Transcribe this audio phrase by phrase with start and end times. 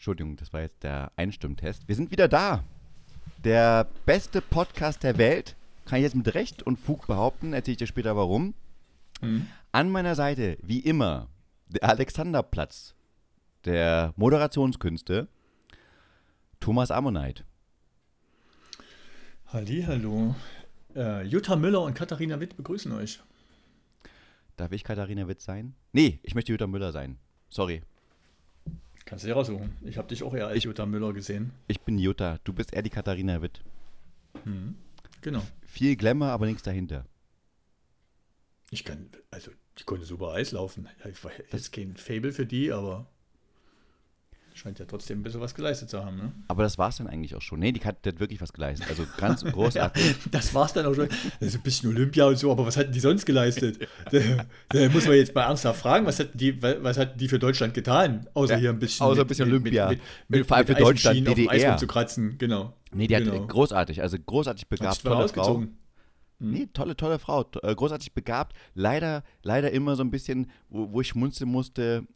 [0.00, 1.86] Entschuldigung, das war jetzt der Einstimmtest.
[1.86, 2.64] Wir sind wieder da.
[3.44, 5.56] Der beste Podcast der Welt.
[5.84, 7.52] Kann ich jetzt mit Recht und Fug behaupten.
[7.52, 8.54] Erzähle ich dir später warum.
[9.20, 9.46] Mhm.
[9.72, 11.28] An meiner Seite, wie immer,
[11.68, 12.94] der Alexanderplatz
[13.66, 15.28] der Moderationskünste,
[16.60, 17.44] Thomas Ammonite.
[19.48, 20.34] Hallo.
[20.96, 23.20] Äh, Jutta Müller und Katharina Witt begrüßen euch.
[24.56, 25.74] Darf ich Katharina Witt sein?
[25.92, 27.18] Nee, ich möchte Jutta Müller sein.
[27.50, 27.82] Sorry.
[29.10, 29.76] Kannst du dir raussuchen.
[29.82, 31.50] Ich habe dich auch eher als Ich- Jutta Müller gesehen.
[31.66, 32.38] Ich bin Jutta.
[32.44, 33.60] Du bist eher die Katharina Witt.
[34.44, 34.76] Mhm.
[35.20, 35.42] Genau.
[35.66, 37.04] Viel Glamour, aber nichts dahinter.
[38.70, 40.88] Ich kann, also, die konnte super Eis laufen.
[41.10, 43.06] Ich war Das- jetzt kein Fable für die, aber
[44.60, 46.32] scheint ja trotzdem ein bisschen was geleistet zu haben, ne?
[46.48, 47.58] Aber das war's dann eigentlich auch schon.
[47.60, 48.88] Nee, die hat, die hat wirklich was geleistet.
[48.88, 50.16] Also ganz großartig.
[50.30, 51.08] Das war's dann auch schon.
[51.08, 53.78] Das ist ein bisschen Olympia und so, aber was hatten die sonst geleistet?
[54.12, 54.18] da,
[54.68, 57.72] da muss man jetzt mal ernsthaft fragen, was hatten die, was hatten die für Deutschland
[57.74, 58.28] getan?
[58.34, 59.88] Außer Ja, hier ein bisschen, außer ein bisschen Olympia.
[59.88, 61.50] Mit, mit, mit, Vor allem für mit Deutschland, DDR.
[61.50, 62.74] Eis rumzukratzen, genau.
[62.92, 63.46] Nee, die hat Genau.
[63.46, 65.24] großartig, also großartig Hat begabt, tolle Frau.
[65.24, 65.76] ausgezogen.
[66.38, 68.56] Nee, tolle, tolle Frau, äh, großartig begabt.
[68.74, 72.06] Leider, leider immer so ein bisschen, wo, wo ich schmunzeln musste,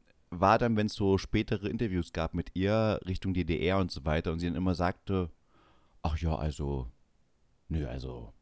[0.41, 4.33] war dann, wenn es so spätere Interviews gab mit ihr Richtung DDR und so weiter
[4.33, 5.31] und sie dann immer sagte,
[6.03, 6.89] ach ja, also,
[7.69, 8.33] nö, also,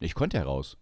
[0.00, 0.76] ich konnte ja raus.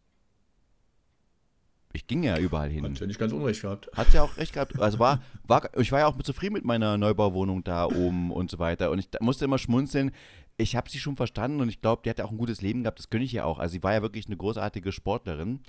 [1.93, 2.85] Ich ging ja überall hin.
[2.85, 3.91] Hat ja nicht ganz unrecht gehabt.
[3.97, 4.79] Hat ja auch recht gehabt.
[4.79, 8.61] Also war, war, ich war ja auch zufrieden mit meiner Neubauwohnung da oben und so
[8.61, 8.93] weiter.
[8.93, 10.13] Und ich da- musste immer schmunzeln.
[10.57, 12.83] Ich habe sie schon verstanden und ich glaube, die hat ja auch ein gutes Leben
[12.85, 13.01] gehabt.
[13.01, 13.59] Das gönne ich ihr auch.
[13.59, 15.61] Also sie war ja wirklich eine großartige Sportlerin.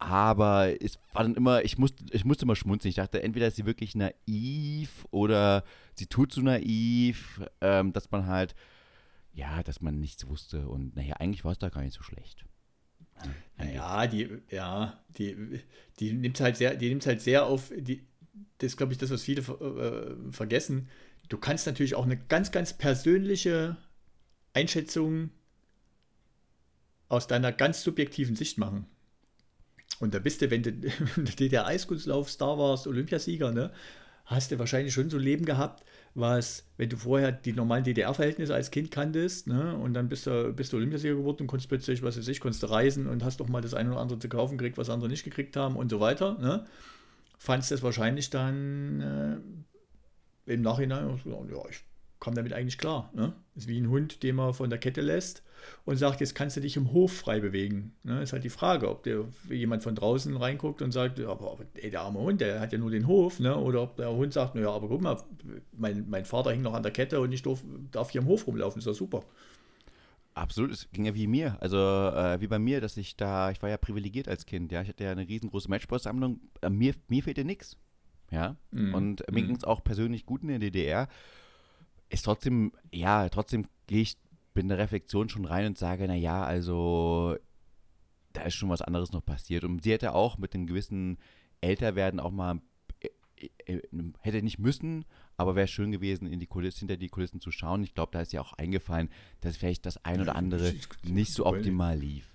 [0.00, 2.88] Aber es war dann immer, ich musste, ich musste immer schmunzeln.
[2.88, 5.62] Ich dachte, entweder ist sie wirklich naiv oder
[5.94, 8.54] sie tut so naiv, ähm, dass man halt,
[9.34, 10.66] ja, dass man nichts wusste.
[10.68, 12.46] Und naja, eigentlich war es da gar nicht so schlecht.
[13.58, 15.60] Naja, die, ja, die,
[15.98, 18.06] die nimmt halt sehr, die nimmt halt sehr auf, die,
[18.56, 20.88] das ist, glaube ich, das, was viele äh, vergessen.
[21.28, 23.76] Du kannst natürlich auch eine ganz, ganz persönliche
[24.54, 25.28] Einschätzung
[27.10, 28.86] aus deiner ganz subjektiven Sicht machen.
[30.00, 30.72] Und da bist du, wenn du,
[31.16, 33.70] wenn du der Eiskunstlauf-Star warst, Olympiasieger, ne,
[34.24, 35.84] hast du wahrscheinlich schon so ein Leben gehabt,
[36.14, 40.52] was, wenn du vorher die normalen DDR-Verhältnisse als Kind kanntest, ne, und dann bist du,
[40.52, 43.38] bist du Olympiasieger geworden und konntest plötzlich, was weiß ich, konntest du reisen und hast
[43.38, 45.90] doch mal das eine oder andere zu kaufen gekriegt, was andere nicht gekriegt haben und
[45.90, 46.66] so weiter, ne,
[47.38, 49.42] fandst das wahrscheinlich dann
[50.46, 51.84] äh, im Nachhinein, ja, ich
[52.18, 53.10] kam damit eigentlich klar.
[53.14, 53.32] Ne?
[53.54, 55.42] Ist wie ein Hund, den man von der Kette lässt
[55.84, 57.92] und sagt, jetzt kannst du dich im Hof frei bewegen.
[58.02, 58.22] Ne?
[58.22, 62.02] Ist halt die Frage, ob der jemand von draußen reinguckt und sagt, aber ey, der
[62.02, 63.56] arme Hund, der hat ja nur den Hof, ne?
[63.56, 65.16] oder ob der Hund sagt, naja, aber guck mal,
[65.72, 67.62] mein, mein Vater hängt noch an der Kette und ich darf,
[67.92, 69.22] darf hier im Hof rumlaufen, ist doch super.
[70.34, 71.56] Absolut, es ging ja wie mir.
[71.60, 74.80] Also äh, wie bei mir, dass ich da, ich war ja privilegiert als Kind, ja.
[74.80, 76.40] Ich hatte ja eine riesengroße Matchball-Sammlung.
[76.62, 77.76] Äh, mir, mir fehlte nichts.
[78.30, 78.56] Ja.
[78.70, 78.94] Mhm.
[78.94, 79.46] Und mir Mhm.
[79.48, 81.08] ging es auch persönlich gut in der DDR.
[82.08, 84.16] Ist trotzdem, ja, trotzdem gehe ich
[84.54, 87.36] bin der Reflexion schon rein und sage, naja, also
[88.32, 89.64] da ist schon was anderes noch passiert.
[89.64, 91.18] Und sie hätte auch mit dem gewissen
[91.60, 92.60] Älterwerden auch mal
[93.66, 93.82] äh, äh,
[94.20, 95.04] hätte nicht müssen,
[95.36, 97.82] aber wäre schön gewesen, in die Kulissen, hinter die Kulissen zu schauen.
[97.82, 99.08] Ich glaube, da ist ja auch eingefallen,
[99.40, 100.74] dass vielleicht das ein oder andere
[101.04, 102.26] nicht so optimal lief.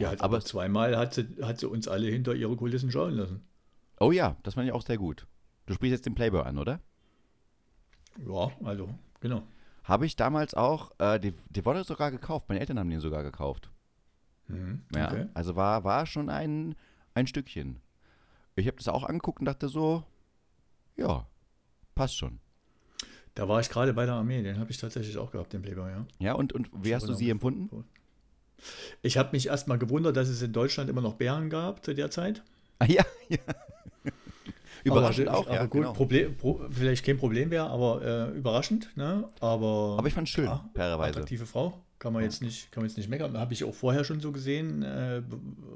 [0.00, 3.42] Hat aber aber zweimal hat sie, hat sie uns alle hinter ihre Kulissen schauen lassen.
[3.98, 5.26] Oh ja, das fand ich auch sehr gut.
[5.64, 6.80] Du sprichst jetzt den Playboy an, oder?
[8.26, 9.42] Ja, also, genau.
[9.86, 12.48] Habe ich damals auch, äh, die, die wurde sogar gekauft.
[12.48, 13.70] Meine Eltern haben den sogar gekauft.
[14.48, 14.82] Mhm.
[14.94, 15.26] Ja, Okay.
[15.34, 16.74] also war, war schon ein,
[17.14, 17.78] ein Stückchen.
[18.56, 20.02] Ich habe das auch angeguckt und dachte so,
[20.96, 21.26] ja,
[21.94, 22.40] passt schon.
[23.34, 25.90] Da war ich gerade bei der Armee, den habe ich tatsächlich auch gehabt, den Playboy,
[25.90, 26.06] ja.
[26.18, 27.84] Ja, und, und wie hast du sie empfunden?
[29.02, 32.10] Ich habe mich erstmal gewundert, dass es in Deutschland immer noch Bären gab zu der
[32.10, 32.42] Zeit.
[32.78, 33.38] Ah, ja, ja.
[34.84, 35.92] Überraschend aber, auch, aber ja, gut, genau.
[35.92, 39.28] Problem, pro, vielleicht kein Problem wäre, aber äh, überraschend, ne?
[39.40, 41.10] Aber, Aber ich fand schön, ja, fairerweise.
[41.10, 42.28] attraktive Frau, kann man Ja.
[42.28, 43.36] jetzt nicht, kann man jetzt nicht meckern.
[43.36, 45.18] Habe ich auch vorher schon so gesehen, äh,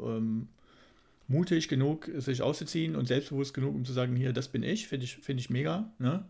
[0.03, 0.49] ähm,
[1.29, 5.05] mutig genug, sich auszuziehen und selbstbewusst genug, um zu sagen, hier, das bin ich, finde
[5.05, 6.25] ich, finde ich mega, ne?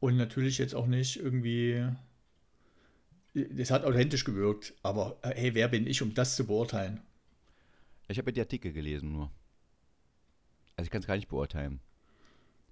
[0.00, 1.86] Und natürlich jetzt auch nicht irgendwie,
[3.34, 7.00] das hat authentisch gewirkt, aber äh, hey, wer bin ich, um das zu beurteilen?
[8.08, 9.30] Ich habe ja die Artikel gelesen nur.
[10.76, 11.80] Also ich kann es gar nicht beurteilen.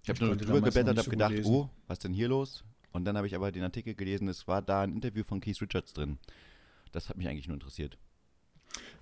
[0.05, 1.51] Ich habe nur drüber geblättert, nicht habe gedacht, lesen.
[1.51, 2.63] oh, was denn hier los?
[2.93, 5.61] Und dann habe ich aber den Artikel gelesen, es war da ein Interview von Keith
[5.61, 6.19] Richards drin.
[6.93, 7.97] Das hat mich eigentlich nur interessiert.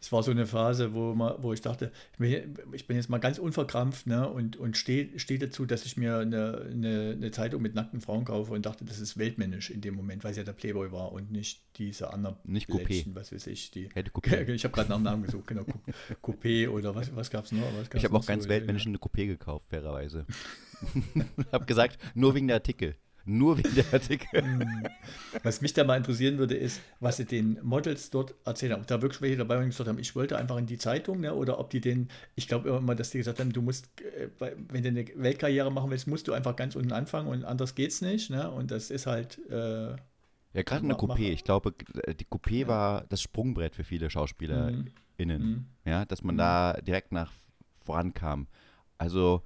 [0.01, 3.39] Es war so eine Phase, wo, man, wo ich dachte, ich bin, jetzt mal ganz
[3.39, 7.77] unverkrampft ne, und, und stehe steh dazu, dass ich mir eine, eine, eine Zeitung mit
[7.77, 10.55] nackten Frauen kaufe und dachte, das ist weltmännisch in dem Moment, weil es ja der
[10.55, 13.05] Playboy war und nicht diese anderen Nicht Coupé.
[13.15, 13.71] Was weiß ich.
[13.71, 14.49] Die, Hätte Coupé.
[14.49, 15.63] ich habe gerade nach dem Namen gesucht, genau.
[15.63, 15.81] Coup-
[16.21, 17.63] Coupé oder was, was gab es noch?
[17.77, 18.49] Was Ich gab's habe auch ganz so?
[18.51, 20.27] weltmännisch eine Coupé gekauft, fairerweise.
[21.53, 22.97] habe gesagt, nur wegen der Artikel.
[23.25, 24.27] Nur wegen der Artikel.
[24.43, 24.87] Hm.
[25.43, 28.81] Was mich da mal interessieren würde, ist, was sie den Models dort erzählt haben.
[28.81, 31.21] Ob da wirklich welche dabei waren, die gesagt haben, ich wollte einfach in die Zeitung,
[31.21, 31.35] ne?
[31.35, 34.29] oder ob die den, ich glaube immer, dass die gesagt haben, du musst, äh,
[34.69, 38.01] wenn du eine Weltkarriere machen willst, musst du einfach ganz unten anfangen und anders geht's
[38.01, 38.31] nicht.
[38.31, 38.51] Ne?
[38.51, 39.39] Und das ist halt.
[39.51, 39.97] Äh,
[40.55, 41.31] ja, gerade eine Coupé.
[41.31, 42.69] Ich glaube, die Coupé ja.
[42.69, 44.93] war das Sprungbrett für viele SchauspielerInnen.
[45.19, 45.67] Mhm.
[45.85, 46.39] Ja, dass man mhm.
[46.39, 47.33] da direkt nach
[47.85, 48.49] vorankam.
[48.99, 49.43] Also,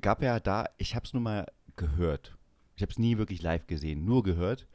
[0.00, 1.46] gab ja da, ich habe es nur mal
[1.76, 2.37] gehört.
[2.78, 4.68] Ich habe es nie wirklich live gesehen, nur gehört.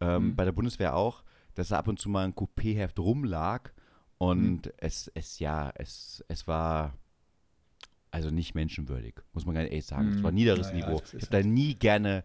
[0.00, 0.36] Ähm, mhm.
[0.36, 1.22] Bei der Bundeswehr auch,
[1.54, 3.72] dass da ab und zu mal ein Coupé-Heft rumlag
[4.16, 4.72] und mhm.
[4.78, 6.96] es, es, ja, es, es war
[8.10, 10.12] also nicht menschenwürdig, muss man ganz ehrlich sagen.
[10.14, 10.36] Es war mhm.
[10.36, 11.02] niederes ja, Niveau.
[11.06, 12.24] ich habe da nie gerne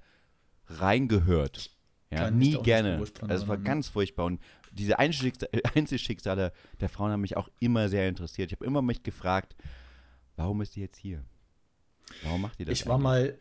[0.67, 1.71] reingehört.
[2.09, 3.03] Ja, nie gerne.
[3.27, 4.25] Also es war ganz furchtbar.
[4.27, 4.41] Und
[4.71, 8.49] diese Einzelschicksale der Frauen haben mich auch immer sehr interessiert.
[8.49, 9.57] Ich habe immer mich gefragt,
[10.37, 11.25] warum ist die jetzt hier?
[12.23, 12.71] Warum macht die das?
[12.73, 12.89] Ich eigentlich?
[12.89, 13.37] war mal.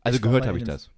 [0.00, 0.90] Also gehört habe ich das.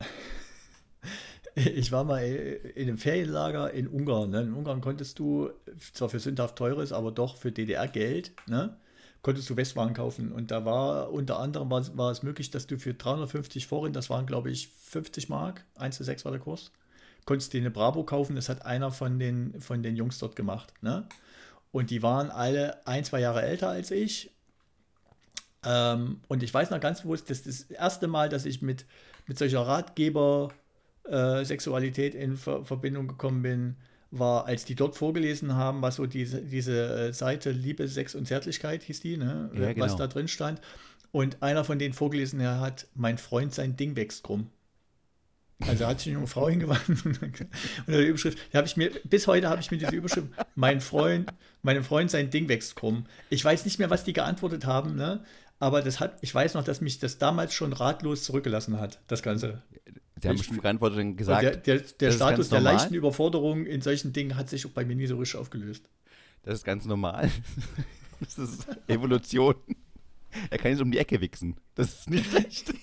[1.54, 4.30] ich war mal in einem Ferienlager in Ungarn.
[4.30, 4.42] Ne?
[4.42, 5.50] In Ungarn konntest du
[5.92, 8.76] zwar für sündhaft teures, aber doch für DDR-Geld, ne?
[9.22, 10.32] konntest du Westwaren kaufen.
[10.32, 14.10] Und da war unter anderem war, war es möglich, dass du für 350 Forin, das
[14.10, 16.70] waren glaube ich 50 Mark, 1 zu 6 war der Kurs,
[17.24, 18.36] konntest du eine Bravo kaufen.
[18.36, 20.72] Das hat einer von den, von den Jungs dort gemacht.
[20.82, 21.06] Ne?
[21.72, 24.30] Und die waren alle ein, zwei Jahre älter als ich
[25.64, 28.86] ähm, und ich weiß noch ganz bewusst, das ist das erste Mal, dass ich mit,
[29.28, 33.76] mit solcher Ratgeber-Sexualität äh, in Ver Verbindung gekommen bin,
[34.10, 38.26] war, als die dort vorgelesen haben, was so diese, diese äh, Seite Liebe, Sex und
[38.26, 39.50] Zärtlichkeit hieß die, ne?
[39.54, 39.84] Ja, genau.
[39.84, 40.62] was da drin stand.
[41.12, 44.50] Und einer von denen vorgelesen hat, mein Freund, sein Ding wächst krumm.
[45.60, 47.18] Also hat sich eine junge Frau hingewandt und
[47.88, 51.32] die Überschrift, die ich mir, bis heute habe ich mir diese Überschrift, mein Freund,
[51.62, 53.06] meinem Freund sein Ding wächst krumm.
[53.28, 55.24] Ich weiß nicht mehr, was die geantwortet haben, ne?
[55.58, 59.22] Aber das hat, ich weiß noch, dass mich das damals schon ratlos zurückgelassen hat, das
[59.22, 59.62] Ganze.
[60.20, 61.42] Sie haben bestimmt geantwortet und gesagt.
[61.42, 65.06] Der, der, der Status der leichten Überforderung in solchen Dingen hat sich bei mir nie
[65.06, 65.88] so richtig aufgelöst.
[66.42, 67.30] Das ist ganz normal.
[68.20, 69.54] Das ist Evolution.
[70.50, 71.54] Er kann jetzt um die Ecke wichsen.
[71.76, 72.74] Das ist nicht schlecht.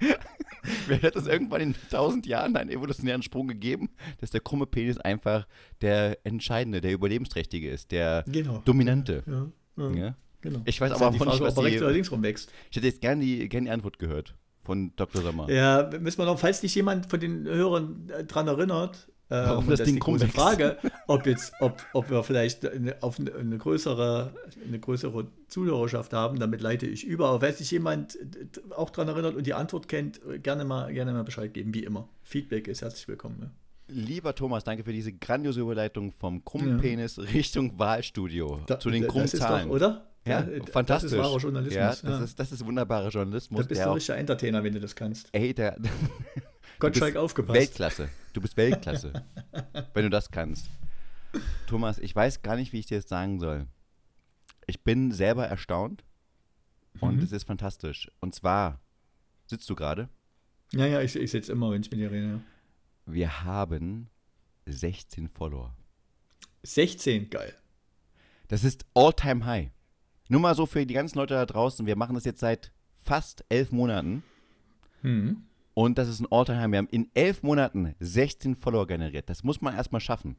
[0.86, 4.96] Wer hat das irgendwann in tausend Jahren einen evolutionären Sprung gegeben, dass der krumme Penis
[4.96, 5.46] einfach
[5.82, 8.62] der entscheidende, der überlebensträchtige ist, der genau.
[8.64, 9.22] dominante.
[9.26, 9.90] Ja, ja.
[9.90, 10.16] ja.
[10.46, 10.60] Genau.
[10.64, 12.52] Ich weiß aber auch nicht, was ob rechts oder links rumwächst.
[12.70, 15.20] Ich hätte jetzt gerne die, gern die Antwort gehört von Dr.
[15.20, 15.50] Sommer.
[15.50, 19.68] Ja, müssen wir noch, falls sich jemand von den Hörern äh, dran erinnert, äh, Warum
[19.68, 20.78] das, das Ding große Frage,
[21.08, 24.34] ob jetzt, ob, ob wir vielleicht eine, auf eine, eine, größere,
[24.64, 27.26] eine größere Zuhörerschaft haben, damit leite ich über.
[27.30, 31.12] Aber falls sich jemand äh, auch daran erinnert und die Antwort kennt, gerne mal, gerne
[31.12, 32.08] mal Bescheid geben, wie immer.
[32.22, 33.38] Feedback ist herzlich willkommen.
[33.40, 33.50] Ja.
[33.88, 39.08] Lieber Thomas, danke für diese grandiose Überleitung vom krummen Penis Richtung Wahlstudio da, zu den
[39.08, 39.68] krummen Zahlen.
[39.68, 40.15] Doch, oder?
[40.26, 41.10] Ja, ja fantastisch.
[41.10, 41.74] Das ist wahrer Journalismus.
[41.76, 42.24] Ja, das, ja.
[42.24, 43.62] Ist, das ist wunderbarer Journalismus.
[43.62, 45.28] Du bist ein richtiger Entertainer, wenn du das kannst.
[45.32, 45.76] Ey, der.
[46.78, 47.58] Gottschalk aufgepasst.
[47.58, 48.08] Weltklasse.
[48.32, 49.12] Du bist Weltklasse.
[49.94, 50.68] wenn du das kannst.
[51.66, 53.66] Thomas, ich weiß gar nicht, wie ich dir das sagen soll.
[54.66, 56.04] Ich bin selber erstaunt
[57.00, 57.22] und mhm.
[57.22, 58.10] es ist fantastisch.
[58.20, 58.80] Und zwar,
[59.46, 60.08] sitzt du gerade?
[60.72, 62.40] Ja, ja, ich, ich sitze immer, wenn ich mit dir rede.
[63.06, 64.10] Wir haben
[64.66, 65.74] 16 Follower.
[66.64, 67.54] 16, geil.
[68.48, 69.70] Das ist all-time high.
[70.28, 73.44] Nur mal so für die ganzen Leute da draußen, wir machen das jetzt seit fast
[73.48, 74.22] elf Monaten.
[75.02, 75.44] Mhm.
[75.74, 76.70] Und das ist ein All-Time-High.
[76.70, 79.28] Wir haben in elf Monaten 16 Follower generiert.
[79.28, 80.36] Das muss man erstmal schaffen.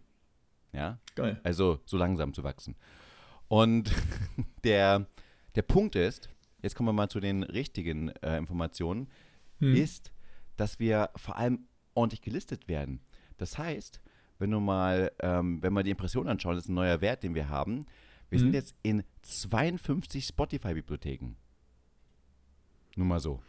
[0.74, 1.00] Ja?
[1.16, 1.40] Geil.
[1.44, 2.76] Also so langsam zu wachsen.
[3.48, 3.92] Und
[4.64, 5.06] der,
[5.56, 6.30] der Punkt ist,
[6.62, 9.08] jetzt kommen wir mal zu den richtigen äh, Informationen,
[9.60, 9.76] hm.
[9.76, 10.12] ist,
[10.58, 13.00] dass wir vor allem ordentlich gelistet werden.
[13.38, 14.02] Das heißt,
[14.40, 17.36] wenn du mal, ähm, wenn wir die Impression anschauen, das ist ein neuer Wert, den
[17.36, 17.86] wir haben,
[18.30, 18.44] wir mhm.
[18.44, 21.36] sind jetzt in 52 Spotify-Bibliotheken.
[22.96, 23.42] Nur mal so.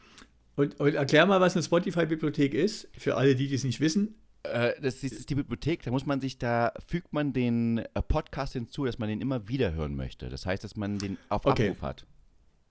[0.57, 4.17] Und, und, erklär mal, was eine Spotify-Bibliothek ist, für alle, die es nicht wissen.
[4.43, 8.53] Äh, das ist die Bibliothek, da muss man sich, da fügt man den äh, Podcast
[8.53, 10.29] hinzu, dass man den immer wieder hören möchte.
[10.29, 11.69] Das heißt, dass man den auf okay.
[11.69, 12.07] Abruf hat.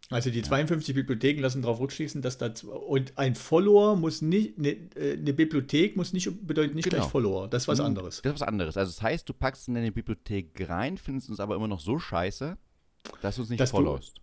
[0.10, 1.02] Also die 52 ja.
[1.02, 2.54] Bibliotheken lassen darauf rückschließen, dass da
[2.88, 7.02] und ein Follower muss nicht eine, äh, eine Bibliothek muss nicht bedeutet nicht genau.
[7.02, 7.50] gleich Follower.
[7.50, 8.22] Das ist was anderes.
[8.22, 8.78] Das ist was anderes.
[8.78, 12.00] Also das heißt, du packst in deine Bibliothek rein, findest uns aber immer noch so
[12.00, 12.58] scheiße,
[13.22, 14.22] dass du uns nicht dass followst.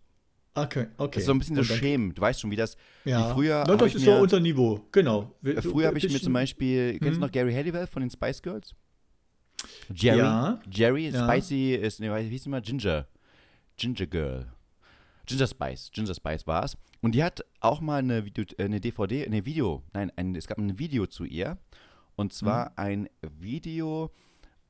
[0.55, 1.11] Okay, okay.
[1.15, 2.15] Das ist so ein bisschen so schämen.
[2.15, 2.77] Du weißt schon, wie das.
[3.05, 3.29] Ja.
[3.29, 3.65] Wie früher.
[3.67, 5.35] No, das ist mir, so unser Niveau, genau.
[5.43, 6.93] Du, früher habe ich mir zum Beispiel.
[6.93, 6.99] Hm.
[7.01, 7.21] Kennst du hm.
[7.21, 8.75] noch Gary Halliwell von den Spice Girls?
[9.93, 10.19] Jerry.
[10.19, 10.61] Ja.
[10.71, 11.25] Jerry, ja.
[11.25, 12.63] Spicy ist, ne, wie hieß mal?
[12.63, 13.07] Ginger.
[13.77, 14.54] Ginger Girl.
[15.27, 16.77] Ginger Spice, Ginger Spice war es.
[17.01, 20.47] Und die hat auch mal eine, Video, äh, eine DVD, eine Video, nein, ein, es
[20.47, 21.59] gab ein Video zu ihr.
[22.17, 22.73] Und zwar mhm.
[22.77, 24.11] ein Video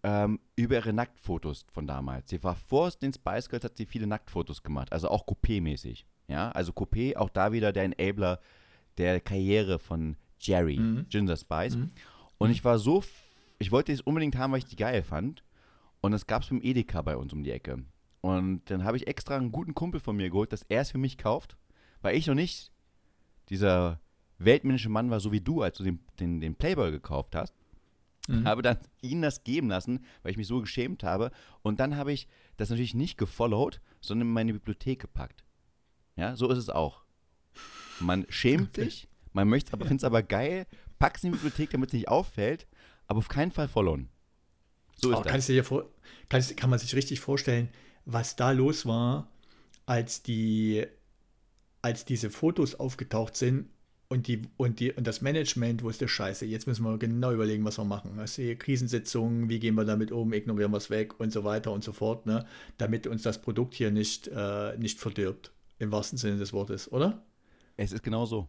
[0.03, 2.31] ähm, über ihre Nacktfotos von damals.
[2.31, 6.05] Sie war vor den Spice Girls, hat sie viele Nacktfotos gemacht, also auch Coupé-mäßig.
[6.29, 8.41] Ja, also Coupé, auch da wieder der Enabler
[8.97, 11.07] der Karriere von Jerry, Mhm.
[11.09, 11.77] Ginger Spice.
[11.77, 11.91] Mhm.
[12.39, 13.03] Und ich war so,
[13.59, 15.43] ich wollte es unbedingt haben, weil ich die geil fand.
[16.01, 17.85] Und das gab es beim Edeka bei uns um die Ecke.
[18.25, 20.97] Und dann habe ich extra einen guten Kumpel von mir geholt, dass er es für
[20.97, 21.59] mich kauft,
[22.01, 22.73] weil ich noch nicht
[23.51, 24.01] dieser
[24.39, 27.55] weltmännische Mann war, so wie du, als du den, den, den Playboy gekauft hast.
[28.27, 28.47] Mhm.
[28.49, 31.33] Habe dann ihn das geben lassen, weil ich mich so geschämt habe.
[31.61, 32.27] Und dann habe ich
[32.57, 35.45] das natürlich nicht gefollowt, sondern in meine Bibliothek gepackt.
[36.17, 37.05] Ja, so ist es auch.
[38.01, 40.67] Man schämt sich, man möchte aber, findet es aber geil,
[40.99, 42.67] packt es in die Bibliothek, damit es nicht auffällt,
[43.07, 44.09] aber auf keinen Fall followen.
[44.97, 45.31] So ist Aber das.
[45.31, 45.91] kannst du dir vor,
[46.31, 47.69] kannst, kann man sich richtig vorstellen,
[48.07, 49.29] was da los war,
[49.87, 50.87] als die,
[51.83, 53.69] als diese Fotos aufgetaucht sind
[54.09, 56.45] und die und die und das Management wusste Scheiße.
[56.47, 58.19] Jetzt müssen wir genau überlegen, was wir machen.
[58.27, 61.83] Hier Krisensitzungen, wie gehen wir damit um, ignorieren wir es weg und so weiter und
[61.83, 62.47] so fort, ne?
[62.79, 67.23] Damit uns das Produkt hier nicht äh, nicht verdirbt im wahrsten Sinne des Wortes, oder?
[67.77, 68.49] Es ist genau so.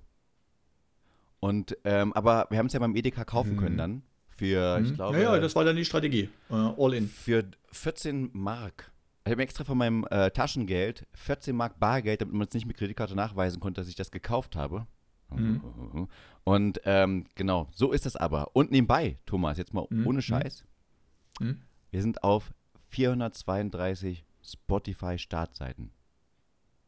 [1.39, 3.59] Und, ähm, aber wir haben es ja beim Edeka kaufen Mhm.
[3.59, 4.01] können dann.
[4.29, 4.95] Für, ich Hm?
[4.95, 6.29] glaube, naja, das war dann die Strategie.
[6.49, 7.07] Äh, all in.
[7.07, 8.91] für 14 Mark.
[9.25, 12.77] Ich habe extra von meinem äh, Taschengeld 14 Mark Bargeld, damit man es nicht mit
[12.77, 14.85] Kreditkarte nachweisen konnte, dass ich das gekauft habe.
[15.31, 16.07] Mhm.
[16.43, 18.55] Und ähm, genau, so ist es aber.
[18.55, 20.05] Und nebenbei, Thomas, jetzt mal Mhm.
[20.05, 20.63] ohne Scheiß,
[21.39, 21.59] Hm?
[21.89, 22.53] wir sind auf
[22.89, 25.89] 432 Spotify-Startseiten.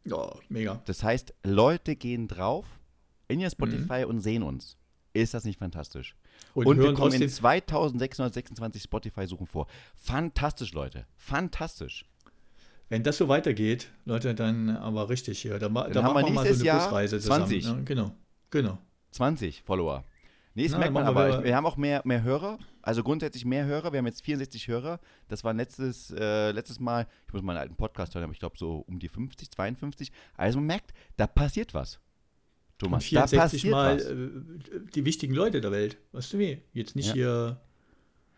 [0.05, 0.79] Ja, mega.
[0.85, 2.65] Das heißt, Leute gehen drauf
[3.27, 3.41] in Mhm.
[3.41, 4.77] ihr Spotify und sehen uns.
[5.13, 6.15] Ist das nicht fantastisch?
[6.53, 9.65] Und, Und, wir kommen in trotzdem 2626 Spotify-Suchen vor.
[9.95, 11.07] Fantastisch, Leute.
[11.15, 12.05] Fantastisch.
[12.89, 15.59] Wenn das so weitergeht, Leute, dann aber richtig hier.
[15.59, 17.47] Da, ma- da machen wir mal so eine Jahr Busreise zusammen.
[17.47, 17.65] 20.
[17.65, 17.83] Ne?
[17.83, 18.11] Genau,
[18.49, 18.77] genau.
[19.11, 20.05] 20 Follower.
[20.53, 21.29] Nee, das Na, merkt man dann aber.
[21.39, 22.57] wir- wir haben auch mehr, mehr Hörer.
[22.81, 23.91] Also grundsätzlich mehr Hörer.
[23.91, 24.99] Wir haben jetzt 64 Hörer.
[25.27, 28.57] Das war letztes, äh, letztes Mal, ich muss meinen alten Podcast hören, aber ich glaube
[28.57, 30.11] so um die 50, 52.
[30.35, 31.95] Also man merkt, da passiert was.
[31.95, 34.05] Und Thomas, da 64 passiert Mal was.
[34.05, 35.97] äh, die wichtigen Leute der Welt.
[36.13, 36.61] Weißt du wie?
[36.73, 37.13] Jetzt nicht Ja.
[37.13, 37.61] hier,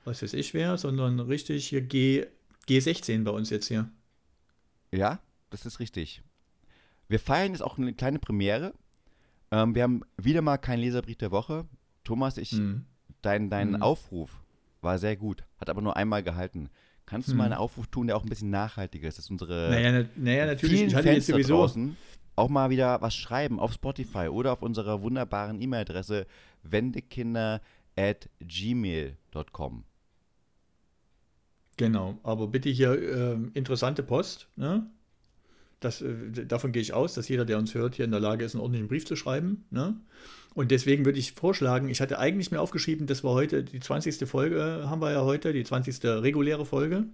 [0.06, 2.26] was weiß ich wer, sondern richtig hier G,
[2.68, 3.90] G16 bei uns jetzt hier.
[4.92, 5.20] Ja,
[5.50, 6.22] das ist richtig.
[7.08, 8.74] Wir feiern jetzt auch eine kleine Premiere.
[9.52, 11.66] Ähm, wir haben wieder mal keinen Leserbrief der Woche.
[12.04, 12.86] Thomas, ich, Hm.
[13.22, 13.82] dein, dein Mhm.
[13.82, 14.44] Aufruf
[14.82, 16.70] war sehr gut, hat aber nur einmal gehalten.
[17.06, 17.38] Kannst du Mhm.
[17.40, 20.46] mal einen Aufruf tun, der auch ein bisschen nachhaltiger ist, dass unsere Naja, na, naja,
[20.46, 20.78] natürlich.
[20.78, 21.58] vielen Fans jetzt sowieso.
[21.58, 21.98] draußen
[22.36, 26.26] auch mal wieder was schreiben auf Spotify oder auf unserer wunderbaren E-Mail-Adresse
[26.64, 27.62] wendekinder
[27.98, 29.84] at gmail.com.
[31.80, 34.50] Genau, aber bitte hier ähm, interessante Post.
[34.58, 34.86] Ne?
[35.80, 38.44] Das, äh, davon gehe ich aus, dass jeder, der uns hört, hier in der Lage
[38.44, 39.64] ist, einen ordentlichen Brief zu schreiben.
[39.72, 39.96] Ne?
[40.54, 44.28] Und deswegen würde ich vorschlagen, ich hatte eigentlich mir aufgeschrieben, dass wir heute die 20.
[44.28, 46.04] Folge haben wir ja heute, die 20.
[46.04, 47.06] reguläre Folge,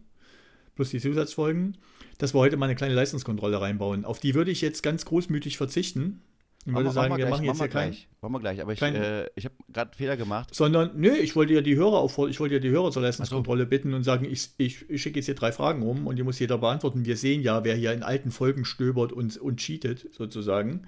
[0.73, 1.77] plus die Zusatzfolgen,
[2.17, 4.03] dass wir heute mal eine kleine Leistungskontrolle reinbauen.
[4.03, 6.23] Auf die würde ich jetzt ganz großmütig verzichten.
[6.67, 8.07] Ich würde sagen, wir machen jetzt hier gleich.
[8.21, 8.59] Machen wir gleich.
[8.61, 10.53] Aber ich, kein- äh, ich habe gerade einen Fehler gemacht.
[10.55, 13.65] sondern, nö, ich wollte ja die Hörer auffordern, ich wollte ja die Hörer zur Leistungskontrolle
[13.67, 16.39] bitten und sagen, ich, ich, ich schicke jetzt hier drei Fragen rum und die muss
[16.39, 17.05] jeder beantworten.
[17.05, 20.85] Wir sehen ja, wer hier in alten Folgen stöbert und, und cheatet, sozusagen.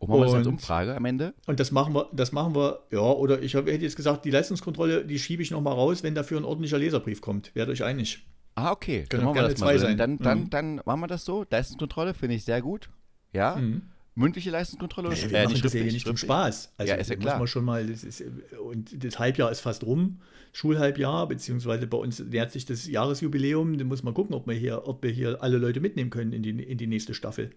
[0.00, 1.32] Oh, machen wir das als Und- Umfrage am Ende?
[1.46, 4.30] Und das machen wir, das machen wir, ja, oder ich hab, hätte jetzt gesagt, die
[4.30, 7.54] Leistungskontrolle, die schiebe ich nochmal raus, wenn dafür ein ordentlicher Leserbrief kommt.
[7.54, 8.26] Werdet euch einig.
[8.54, 9.06] Ah, okay.
[9.08, 9.86] Können dann machen wir das mal so.
[9.94, 10.50] Dann, dann, Mhm.
[10.50, 11.46] dann machen wir das so.
[11.50, 12.90] Leistungskontrolle finde ich sehr gut.
[13.32, 13.56] Ja.
[13.56, 13.82] Mhm.
[14.18, 16.16] Mündliche Leistungskontrolle oder Ja, wir äh, machen das ja hier nicht zum.
[16.16, 16.72] Spaß.
[16.78, 17.34] Also Ja, ist ja klar.
[17.34, 18.24] Muss man schon mal, das ist,
[18.64, 20.18] und das Halbjahr ist fast rum,
[20.52, 23.76] Schulhalbjahr, beziehungsweise bei uns nähert sich das Jahresjubiläum.
[23.76, 26.42] Da muss man gucken, ob wir hier, ob wir hier alle Leute mitnehmen können in
[26.42, 27.50] die, in die nächste Staffel.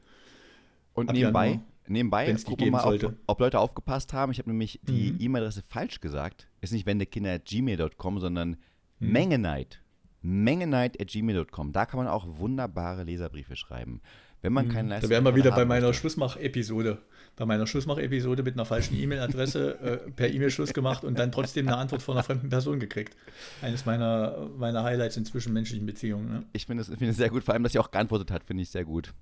[0.94, 3.16] Und Ab nebenbei, Januar, die gucken wir mal, ob, sollte.
[3.26, 4.32] ob Leute aufgepasst haben.
[4.34, 5.18] Ich habe nämlich die Mhm.
[5.22, 6.50] E-Mail-Adresse falsch gesagt.
[6.60, 8.58] Ist nicht wendekinder.gmail.com, sondern
[9.00, 9.12] Mhm.
[9.14, 9.82] Mengenight.
[10.22, 11.72] Mengenight.gmail.com.
[11.72, 14.02] Da kann man auch wunderbare Leserbriefe schreiben.
[14.42, 15.02] Wenn man keinen Mhm.
[15.02, 15.94] Da wären wir wieder bei meiner.
[15.94, 17.00] Schlussmach-Episode.
[17.36, 21.68] Bei meiner Schlussmach-Episode mit einer falschen E-Mail-Adresse äh, per E-Mail Schluss gemacht und dann trotzdem
[21.68, 23.16] eine Antwort von einer fremden Person gekriegt.
[23.62, 26.30] Eines meiner, meiner Highlights in zwischenmenschlichen Beziehungen.
[26.30, 26.44] Ne?
[26.54, 28.64] Ich finde es finde es sehr gut, vor allem, dass sie auch geantwortet hat, finde
[28.64, 29.14] ich sehr gut.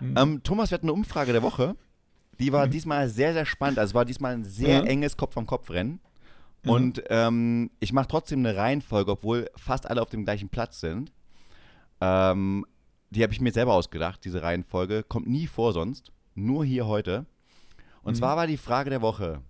[0.00, 0.14] Mhm.
[0.16, 1.76] Ähm, Thomas, wir hatten eine Umfrage der Woche.
[2.40, 3.78] Die war diesmal sehr, sehr spannend.
[3.80, 4.84] Also war diesmal ein sehr Ja.
[4.84, 6.00] enges Kopf-an-Kopf-Rennen.
[6.64, 6.70] Mhm.
[6.70, 11.12] Und ähm, ich mache trotzdem eine Reihenfolge, obwohl fast alle auf dem gleichen Platz sind.
[12.00, 12.64] Ähm,
[13.10, 15.02] die habe ich mir selber ausgedacht, diese Reihenfolge.
[15.02, 16.12] Kommt nie vor sonst.
[16.34, 17.26] Nur hier heute.
[18.02, 18.18] Und Mhm.
[18.18, 19.42] zwar war die Frage der Woche.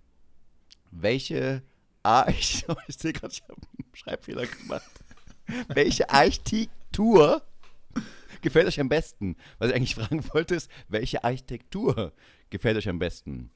[0.91, 1.61] Welche
[2.01, 4.89] Ah, ich, ich sehe gerade, ich habe einen Schreibfehler gemacht.
[5.67, 7.41] Welche Architektur
[8.41, 9.35] gefällt euch am besten?
[9.57, 12.13] Was ich eigentlich fragen wollte, ist, welche Architektur
[12.49, 13.51] gefällt euch am besten?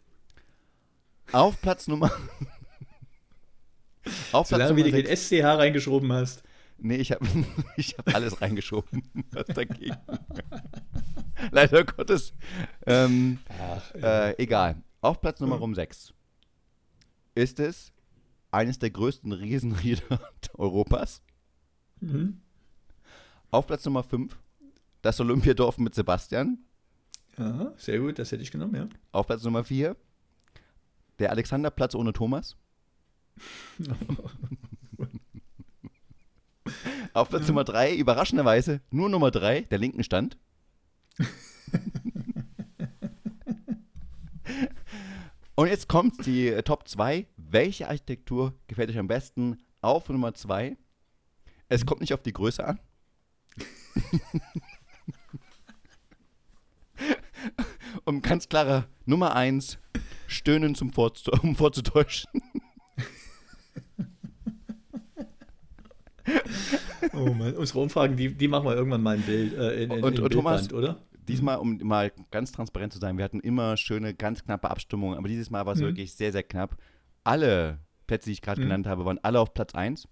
[1.32, 2.12] Auf Platz Nummer.
[4.34, 6.44] Auf Platz Solange wie Nummer du den SCH reingeschoben hast.
[6.78, 7.26] Nee, ich habe
[7.78, 9.04] ich hab alles reingeschoben.
[9.32, 9.98] Was dagegen?
[11.52, 12.34] Leider Gottes.
[12.86, 14.82] Ähm, Ach, äh, egal.
[15.02, 16.14] Auf Platz Nummer 6
[17.36, 17.92] ist es
[18.52, 20.20] eines der größten Riesenrieder
[20.54, 21.22] Europas.
[22.00, 22.42] Mhm.
[23.52, 24.38] Auf Platz Nummer 5
[25.02, 26.60] das Olympiadorf mit Sebastian.
[27.38, 28.88] Ja, sehr gut, das hätte ich genommen, ja.
[29.12, 29.98] Auf Platz Nummer 4
[31.20, 32.56] der Alexanderplatz ohne Thomas.
[37.14, 40.40] Auf Platz Nummer 3, überraschenderweise, nur Nummer 3, der linken Stand.
[45.56, 47.28] Und jetzt kommt die äh, Top 2.
[47.38, 49.62] Welche Architektur gefällt euch am besten?
[49.82, 50.76] Auf Nummer 2.
[51.70, 52.80] Es kommt nicht auf die Größe an.
[58.06, 59.78] Und ganz klarer Nummer 1,
[60.26, 62.32] Stöhnen zum Vorzu um vorzutäuschen.
[67.14, 70.04] Oh Mann, unsere Umfragen, die, die machen wir irgendwann mal ein Bild, äh, in, in,
[70.04, 71.02] Und- in und Thomas, oder?
[71.28, 75.28] Diesmal, um mal ganz transparent zu sein, wir hatten immer schöne, ganz knappe Abstimmungen, aber
[75.30, 75.86] dieses Mal war es Mhm.
[75.86, 76.76] wirklich sehr, sehr knapp.
[77.24, 78.66] Alle Plätze, die ich gerade Mhm.
[78.66, 80.08] genannt habe, waren alle auf Platz 1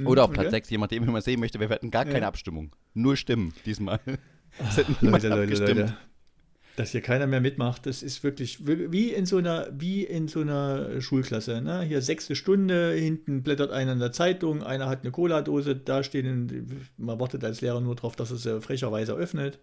[0.00, 0.40] Mhm, oder auf okay.
[0.40, 1.60] Platz 6, je nachdem, wie man sehen möchte.
[1.60, 2.28] Wir hatten gar keine Ja.
[2.28, 2.74] Abstimmung.
[2.94, 4.00] Null Stimmen diesmal.
[4.58, 5.80] Es hat niemand Leute, Leute, abgestimmt.
[5.80, 5.96] Leute.
[6.78, 10.28] Dass hier keiner mehr mitmacht, das ist wirklich wir- wie in so einer, wie in
[10.28, 11.60] so einer Schulklasse.
[11.60, 11.82] Ne?
[11.82, 16.86] Hier sechste Stunde, hinten blättert einer in der Zeitung, einer hat eine Cola-Dose, da stehen,
[16.96, 19.58] man wartet als Lehrer nur darauf, dass er sie frecherweise öffnet.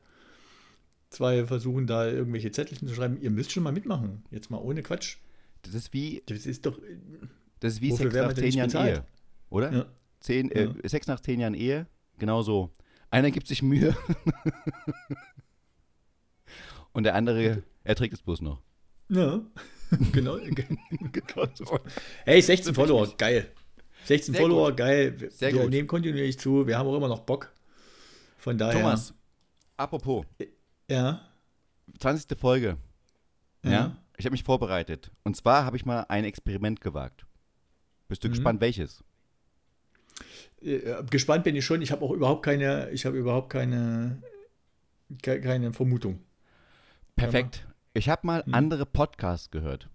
[1.10, 3.18] Zwei versuchen da irgendwelche Zettelchen zu schreiben.
[3.22, 4.26] Ihr müsst schon mal mitmachen.
[4.30, 5.16] Jetzt mal ohne Quatsch.
[5.62, 6.78] Das ist wie, Das ist doch.
[7.62, 8.96] das ist wie werden nach wir denn 10 nicht Jahren bezahlt?
[8.98, 9.06] Ehe.
[9.50, 9.72] Oder?
[9.74, 9.86] Ja.
[10.20, 10.90] Zehn, äh, Ja.
[10.90, 11.88] Sex nach 10 Jahren Ehe,
[12.20, 12.72] genau so.
[13.10, 13.96] Einer gibt sich Mühe
[16.96, 18.62] und der andere erträgt es bloß noch.
[19.10, 19.42] Ja,
[20.12, 20.38] genau.
[21.12, 21.80] Genau so.
[22.26, 23.52] Hey, 16 Follower, geil.
[24.06, 24.78] 16 Sehr Follower, gut.
[24.78, 25.30] geil.
[25.32, 25.70] Sehr wir gut.
[25.70, 26.66] nehmen kontinuierlich zu.
[26.68, 27.52] Wir haben auch immer noch Bock.
[28.38, 28.74] Von daher.
[28.82, 29.14] Thomas,
[29.78, 30.26] apropos,
[30.90, 31.22] Ja.
[32.00, 32.38] 20.
[32.40, 32.78] Folge.
[33.64, 33.72] Ja.
[33.72, 33.98] Ja.
[34.18, 35.12] Ich habe mich vorbereitet.
[35.24, 37.26] Und zwar habe ich mal ein Experiment gewagt.
[38.08, 38.32] Bist du Mhm.
[38.34, 39.04] gespannt, welches?
[40.62, 41.82] Äh, Gespannt bin ich schon.
[41.82, 44.22] Ich habe auch überhaupt keine, ich habe überhaupt keine,
[45.22, 46.20] ke- keine Vermutung.
[47.16, 47.68] Perfekt.
[47.94, 48.54] Ich habe mal Mhm.
[48.54, 49.90] andere Podcasts gehört.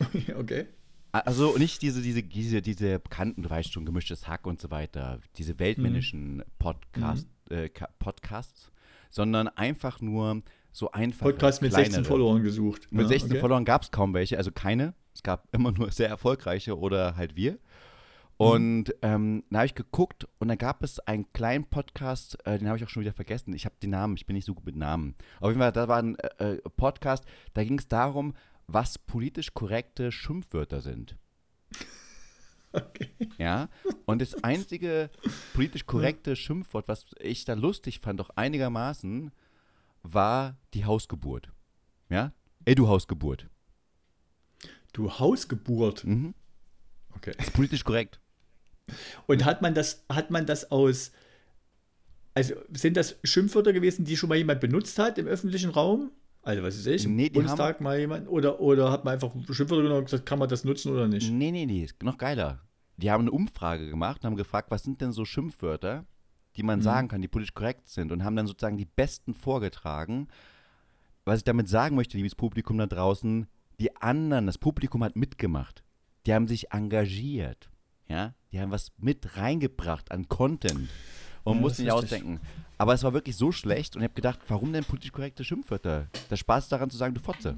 [0.38, 0.66] okay.
[1.12, 5.20] Also nicht diese, diese, diese, diese bekannten, du weißt schon, gemischtes Hack und so weiter,
[5.36, 8.70] diese weltmännischen Podcast, äh, Ka- Podcasts,
[9.10, 11.26] sondern einfach nur so einfach.
[11.26, 12.08] Podcast mit 16 kleinere.
[12.08, 12.90] Followern gesucht.
[12.90, 13.40] Mit Ja, 16 okay.
[13.40, 14.94] Followern gab es kaum welche, also keine.
[15.14, 17.58] Es gab immer nur sehr erfolgreiche oder halt wir.
[18.42, 22.66] Und ähm, da habe ich geguckt und da gab es einen kleinen Podcast, äh, den
[22.66, 23.54] habe ich auch schon wieder vergessen.
[23.54, 25.14] Ich habe den Namen, ich bin nicht so gut mit Namen.
[25.40, 27.24] Auf jeden Fall, da war ein äh, äh, Podcast,
[27.54, 28.34] da ging es darum,
[28.66, 31.16] was politisch korrekte Schimpfwörter sind.
[32.74, 33.10] Okay.
[33.36, 33.68] Ja,
[34.06, 35.10] und das einzige
[35.52, 39.30] politisch korrekte Schimpfwort, was ich da lustig fand, auch einigermaßen,
[40.02, 41.52] war die Hausgeburt.
[42.08, 42.32] Ja,
[42.64, 43.46] ey, du Hausgeburt.
[44.94, 46.04] Du Hausgeburt.
[46.04, 46.32] Mhm.
[47.14, 47.34] Okay.
[47.38, 48.22] Ist politisch korrekt.
[49.26, 51.12] Und hat man das, hat man das aus,
[52.34, 56.10] also sind das Schimpfwörter gewesen, die schon mal jemand benutzt hat im öffentlichen Raum?
[56.42, 59.32] Also was weiß ich, im Nee, die Bundestag mal jemand, oder, oder hat man einfach
[59.50, 61.30] Schimpfwörter genommen und gesagt, kann man das nutzen oder nicht?
[61.30, 62.60] Nee, nee, nee, ist noch geiler.
[62.96, 66.04] Die haben eine Umfrage gemacht und haben gefragt, was sind denn so Schimpfwörter,
[66.56, 66.82] die man Mhm.
[66.82, 70.28] sagen kann, die politisch korrekt sind und haben dann sozusagen die besten vorgetragen.
[71.24, 73.46] Was ich damit sagen möchte, liebes Publikum da draußen,
[73.78, 75.82] die anderen, das Publikum hat mitgemacht.
[76.26, 77.70] Die haben sich engagiert.
[78.08, 80.88] Ja, die haben was mit reingebracht an Content
[81.44, 82.12] und Ja, mussten nicht richtig.
[82.12, 82.40] ausdenken.
[82.78, 86.08] Aber es war wirklich so schlecht und ich habe gedacht, warum denn politisch korrekte Schimpfwörter?
[86.30, 87.56] Der Spaß daran zu sagen, du Fotze.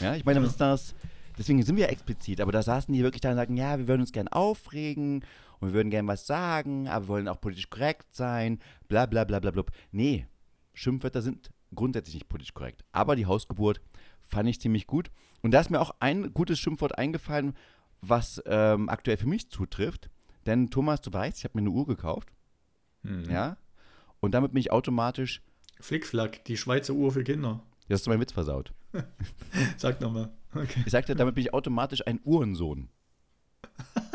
[0.00, 0.94] Ja, ich meine, ist das?
[1.36, 4.00] Deswegen sind wir explizit, aber da saßen die wirklich da und sagten, ja, wir würden
[4.02, 5.24] uns gern aufregen
[5.60, 9.24] und wir würden gern was sagen, aber wir wollen auch politisch korrekt sein, bla bla
[9.24, 9.64] bla bla bla.
[9.92, 10.26] Nee,
[10.72, 12.84] Schimpfwörter sind grundsätzlich nicht politisch korrekt.
[12.92, 13.80] Aber die Hausgeburt
[14.22, 15.10] fand ich ziemlich gut.
[15.42, 17.54] Und da ist mir auch ein gutes Schimpfwort eingefallen,
[18.08, 20.10] was ähm, aktuell für mich zutrifft.
[20.46, 22.30] Denn Thomas, du weißt, ich habe mir eine Uhr gekauft,
[23.02, 23.30] Mhm.
[23.30, 23.56] ja,
[24.20, 25.42] und damit bin ich automatisch,
[25.80, 27.60] Flickflack, die Schweizer Uhr für Kinder.
[27.88, 28.72] jetzt hast du meinen Witz versaut.
[29.76, 30.30] Sag nochmal.
[30.54, 30.82] Okay.
[30.86, 32.88] Ich sagte, damit bin ich automatisch ein Uhrensohn.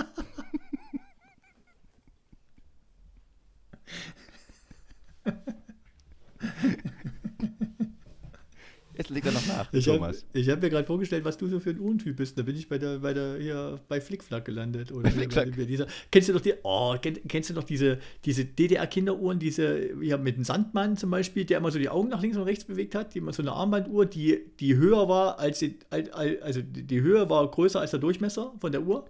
[9.00, 10.26] Jetzt legt er noch nach, Ich habe Thomas.
[10.36, 12.38] hab mir gerade vorgestellt, was du so für ein Uhrentyp bist.
[12.38, 14.92] Da bin ich bei der, bei der, hier bei Flickflack gelandet.
[14.92, 15.56] Oder Bei Flickflack.
[15.56, 19.94] bei dieser, kennst du doch die, oh, kenn, kennst du noch diese, diese DDR-Kinderuhren, diese,
[20.04, 22.66] ja, mit dem Sandmann zum Beispiel, der immer so die Augen nach links und rechts
[22.66, 26.40] bewegt hat, die immer so eine Armbanduhr, die, die höher war als die, al- al-
[26.42, 29.06] also die Höhe war größer als der Durchmesser von der Uhr.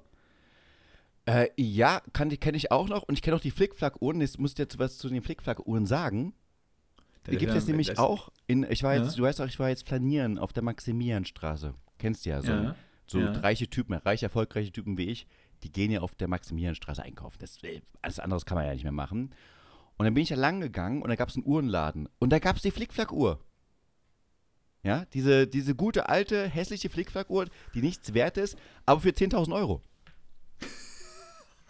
[1.26, 3.04] Äh, ja, kenne ich auch noch.
[3.04, 4.22] Und ich kenne auch die Flickflack-Uhren.
[4.22, 6.34] Jetzt musst du jetzt was zu den Flickflack-Uhren sagen.
[7.30, 8.30] Die gibt es nämlich auch.
[8.48, 9.18] In, ich war jetzt, Ja.
[9.18, 11.74] du weißt auch, ich war jetzt flanieren auf der Maximilianstraße.
[11.98, 12.52] kennst du ja so.
[12.52, 12.76] Ja,
[13.08, 13.32] So ja.
[13.32, 15.28] reiche Typen, reich erfolgreiche Typen wie ich,
[15.64, 17.38] die gehen ja auf der Maximilianstraße einkaufen.
[17.40, 19.34] Das, äh, alles anderes kann man ja nicht mehr machen.
[19.98, 22.08] Und dann bin ich da lang gegangen und da gab es einen Uhrenladen.
[22.20, 23.40] Und da gab es die Flickflack-Uhr.
[24.82, 29.82] Ja, diese, diese gute, alte, hässliche Flickflack-Uhr, die nichts wert ist, aber für 10.000 Euro.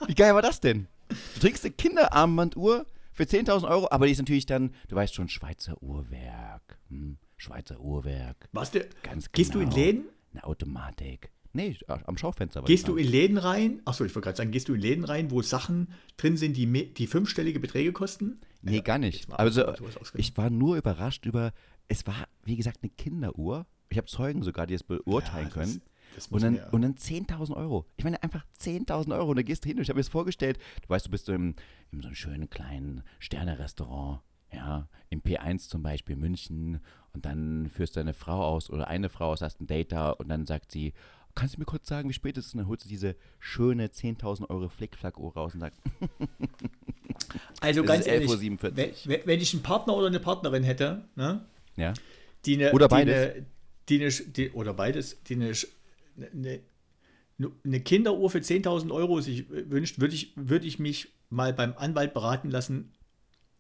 [0.06, 0.88] Wie geil war das denn?
[1.34, 2.86] Du trägst eine Kinderarmbanduhr
[3.20, 6.80] für 10.000 Euro, aber die ist natürlich dann, du weißt schon, Schweizer Uhrwerk.
[6.88, 8.48] Hm, Schweizer Uhrwerk.
[8.54, 9.82] Was der, Ganz Gehst du in genau.
[9.82, 10.06] Läden?
[10.32, 11.30] Eine Automatik.
[11.52, 12.62] Nee, am Schaufenster.
[12.62, 13.82] Gehst du in Läden rein?
[13.84, 16.94] Achso, ich wollte gerade sagen, gehst du in Läden rein, wo Sachen drin sind, die,
[16.94, 18.40] die fünfstellige Beträge kosten?
[18.62, 19.30] Nee, gar nicht.
[19.34, 19.66] Also,
[20.14, 21.52] ich war nur überrascht über,
[21.90, 23.66] es war, wie gesagt, eine Kinderuhr.
[23.90, 25.82] Ich habe Zeugen sogar, die es beurteilen Ja, können.
[26.16, 27.86] Das muss und dann, und dann 10.000 Euro.
[27.98, 29.30] Ich meine, einfach 10.000 Euro.
[29.32, 30.58] Und da gehst du hin und ich habe mir das vorgestellt.
[30.82, 31.56] Du weißt, du bist so im,
[31.92, 34.22] in so einem schönen kleinen Sterne-Restaurant.
[34.52, 36.80] Ja, im P1 zum Beispiel München.
[37.14, 40.10] Und dann führst du deine Frau aus oder eine Frau aus, hast ein Date da
[40.12, 40.94] und dann sagt sie,
[41.36, 42.54] kannst du mir kurz sagen, wie spät es ist?
[42.56, 45.80] Und dann holst du diese schöne 10.000 Euro Flickflack-Uhr raus und sagst,
[47.62, 48.76] Also ganz ist ehrlich, 11.47 Uhr.
[49.06, 51.46] wenn, wenn- ich einen Partner oder eine Partnerin hätte, ne,
[51.76, 51.94] ja,
[52.46, 53.16] die eine, Oder die beides.
[53.36, 53.46] Eine,
[53.90, 55.52] die eine, die, oder beides, die eine,
[56.28, 56.62] eine,
[57.64, 62.14] eine Kinderuhr für 10.000 Euro sich wünscht, würde ich, würde ich mich mal beim Anwalt
[62.14, 62.92] beraten lassen,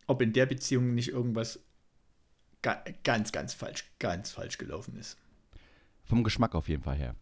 [0.08, 1.60] ob in der Beziehung nicht irgendwas
[2.62, 5.18] ga, ganz, ganz falsch, ganz falsch gelaufen ist.
[6.04, 7.16] vom Geschmack auf jeden Fall her.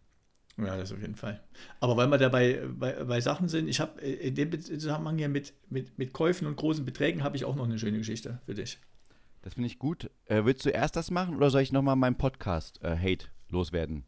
[0.56, 1.40] Ja, das auf jeden Fall.
[1.78, 5.54] Aber weil wir dabei bei, bei Sachen sind, ich habe in dem Zusammenhang hier mit,
[5.70, 8.78] mit, mit Käufen und großen Beträgen habe ich auch noch eine schöne Geschichte für dich.
[9.42, 10.10] Das finde ich gut.
[10.24, 14.04] Äh, willst du erst das machen oder soll ich nochmal meinen Podcast äh, Hate loswerden?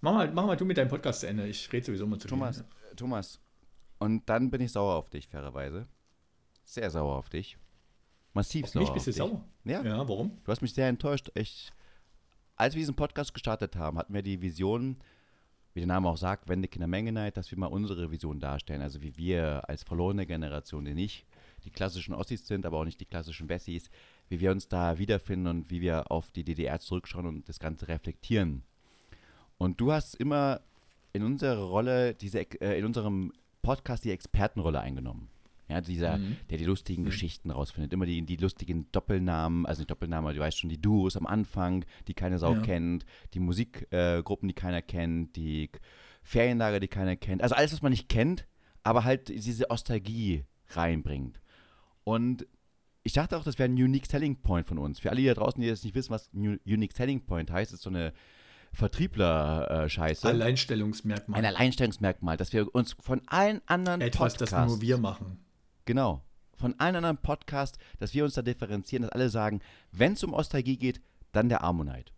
[0.00, 1.46] Mach mal, mach mal du mit deinem Podcast zu Ende.
[1.46, 2.64] Ich rede sowieso mal zu Thomas, viel.
[2.92, 3.40] äh, Thomas.
[3.98, 5.86] Und dann bin ich sauer auf dich, fairerweise.
[6.64, 7.58] Sehr sauer auf dich.
[8.32, 8.82] Massiv Auf sauer.
[8.82, 9.44] mich bist du sauer.
[9.64, 10.38] Ja, Ja, warum?
[10.44, 11.30] du hast mich sehr enttäuscht.
[11.34, 11.70] Ich,
[12.56, 14.96] als wir diesen Podcast gestartet haben, hatten wir die Vision,
[15.74, 18.80] wie der Name auch sagt, Wende Kinder Menge Night, dass wir mal unsere Vision darstellen.
[18.82, 21.26] Also wie wir als verlorene Generation, die nicht
[21.64, 23.90] die klassischen Ossis sind, aber auch nicht die klassischen Wessis,
[24.28, 27.88] wie wir uns da wiederfinden und wie wir auf die DDR zurückschauen und das Ganze
[27.88, 28.62] reflektieren.
[29.60, 30.62] Und du hast immer
[31.12, 35.28] in unserer Rolle, diese, äh, in unserem Podcast die Expertenrolle eingenommen.
[35.68, 36.36] Ja, dieser, Mhm.
[36.48, 37.92] der die lustigen Geschichten rausfindet.
[37.92, 41.26] Immer die, die lustigen Doppelnamen, also nicht Doppelnamen, aber du weißt schon, die Duos am
[41.26, 42.60] Anfang, die keine Sau Ja.
[42.62, 45.68] kennt, die Musikgruppen, äh, die keiner kennt, die
[46.22, 47.42] Ferienlager, die keiner kennt.
[47.42, 48.46] Also alles, was man nicht kennt,
[48.82, 51.38] aber halt diese Nostalgie reinbringt.
[52.04, 52.46] Und
[53.02, 55.00] ich dachte auch, das wäre ein Unique Selling Point von uns.
[55.00, 57.82] Für alle, die da draußen, die jetzt nicht wissen, was Unique Selling Point heißt, ist
[57.82, 58.12] so eine
[58.72, 60.28] Vertriebler-Scheiße.
[60.28, 61.38] Alleinstellungsmerkmal.
[61.38, 65.38] ein Alleinstellungsmerkmal, dass wir uns von allen anderen Etwas, Podcasts, das nur wir machen.
[65.84, 66.22] genau,
[66.56, 69.60] von allen anderen Podcasts, dass wir uns da differenzieren, dass alle sagen,
[69.92, 71.00] wenn es um Nostalgie geht,
[71.32, 72.12] dann der Ammonite.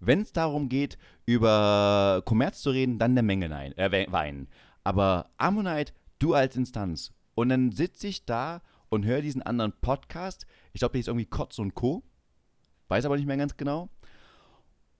[0.00, 0.96] Wenn es darum geht,
[1.26, 4.48] über Kommerz zu reden, dann der Menge Nein, äh, We- Wein.
[4.84, 7.12] Aber Ammonite, du als Instanz.
[7.34, 10.46] Und dann sitze ich da und höre diesen anderen Podcast.
[10.72, 12.02] Ich glaube, der ist irgendwie Kotz und Co.
[12.88, 13.90] Weiß aber nicht mehr ganz genau.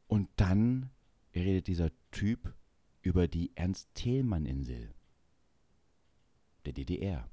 [0.09, 0.90] Und dann
[1.35, 2.55] redet dieser Typ
[3.03, 4.92] über die Ernst-Thälmann-Insel.
[6.64, 7.29] Der DDR.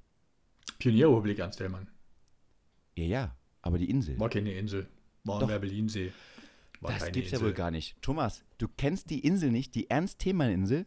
[0.77, 1.87] Pionierrepublik Amsterdam.
[2.95, 4.19] Ja, ja, aber die Insel.
[4.19, 4.87] War keine Insel.
[5.23, 5.47] War Doch.
[5.47, 6.13] Berlinsee.
[6.81, 7.99] War Das keine gibt's ja wohl gar nicht.
[8.01, 10.85] Thomas, du kennst die Insel nicht, die Ernst-Thälmann-Insel?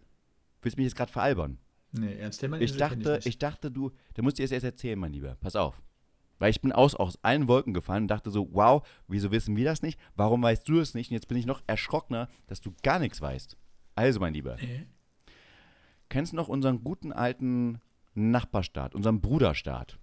[0.62, 1.58] Willst du mich jetzt gerade veralbern?
[1.92, 3.26] Nee, Ernst Thälmann Ich dachte, nicht.
[3.26, 5.36] ich dachte, du, da musst du es erst erzählen, mein Lieber.
[5.40, 5.80] Pass auf.
[6.38, 9.64] Weil ich bin aus, aus allen Wolken gefallen und dachte so, wow, wieso wissen wir
[9.64, 9.98] das nicht?
[10.16, 11.10] Warum weißt du das nicht?
[11.10, 13.56] Und jetzt bin ich noch erschrockener, dass du gar nichts weißt.
[13.96, 14.86] Also, mein Lieber, Nee.
[16.08, 17.80] kennst du noch unseren guten alten
[18.14, 19.92] Nachbarstaat, unseren Bruderstaat?
[19.92, 19.98] Ja,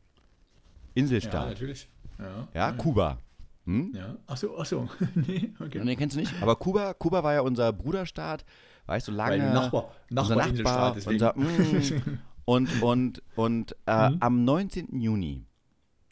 [1.01, 1.47] Inselstaat.
[1.49, 1.89] natürlich.
[2.19, 3.19] Ja, Ja, Kuba.
[3.65, 3.91] Hm?
[3.95, 4.15] ja.
[4.27, 4.87] Achso, achso.
[5.15, 5.81] nee, okay.
[5.83, 6.33] Nee, kennst du nicht.
[6.41, 8.45] Aber Kuba, Kuba war ja unser Bruderstaat,
[8.85, 9.39] weißt du, lange.
[9.41, 14.17] Weil Nachbar, unser Nachbarinselstaat, Nachbar, unser, mm, und und, und äh, Mhm.
[14.19, 14.99] am 19.
[15.01, 15.45] Juni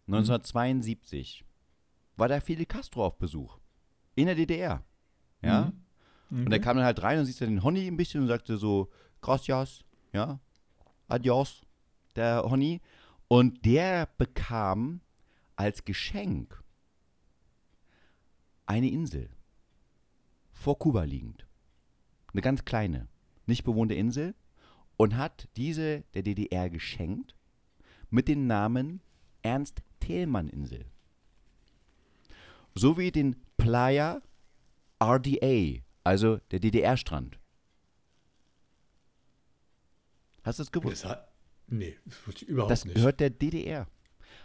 [0.08, 1.46] 1972
[2.18, 3.58] war da Fidel Castro auf Besuch.
[4.16, 4.84] In der DDR.
[5.42, 5.72] Ja.
[6.30, 6.46] Mhm.
[6.46, 8.92] Und er kam dann halt rein und siehst den Honey ein bisschen und sagte so,
[9.22, 10.40] gracias, ja,
[11.08, 11.66] adios,
[12.16, 12.82] der Honey.
[13.28, 15.02] Und der bekam
[15.56, 16.64] als Geschenk
[18.66, 19.30] eine Insel
[20.52, 21.48] vor Kuba liegend.
[22.32, 23.08] Eine ganz kleine,
[23.46, 24.36] nicht bewohnte Insel
[24.98, 27.36] und hat diese der DDR geschenkt
[28.10, 29.02] mit dem Namen
[30.04, 30.86] Ernst-Thälmann-Insel.
[32.76, 34.22] Sowie den Playa
[35.02, 37.40] RDA, also der DDR-Strand.
[40.44, 41.06] Hast du das gewusst?
[41.06, 41.18] Das
[41.68, 42.96] nee, das überhaupt Das nicht.
[42.96, 43.88] gehört der DDR.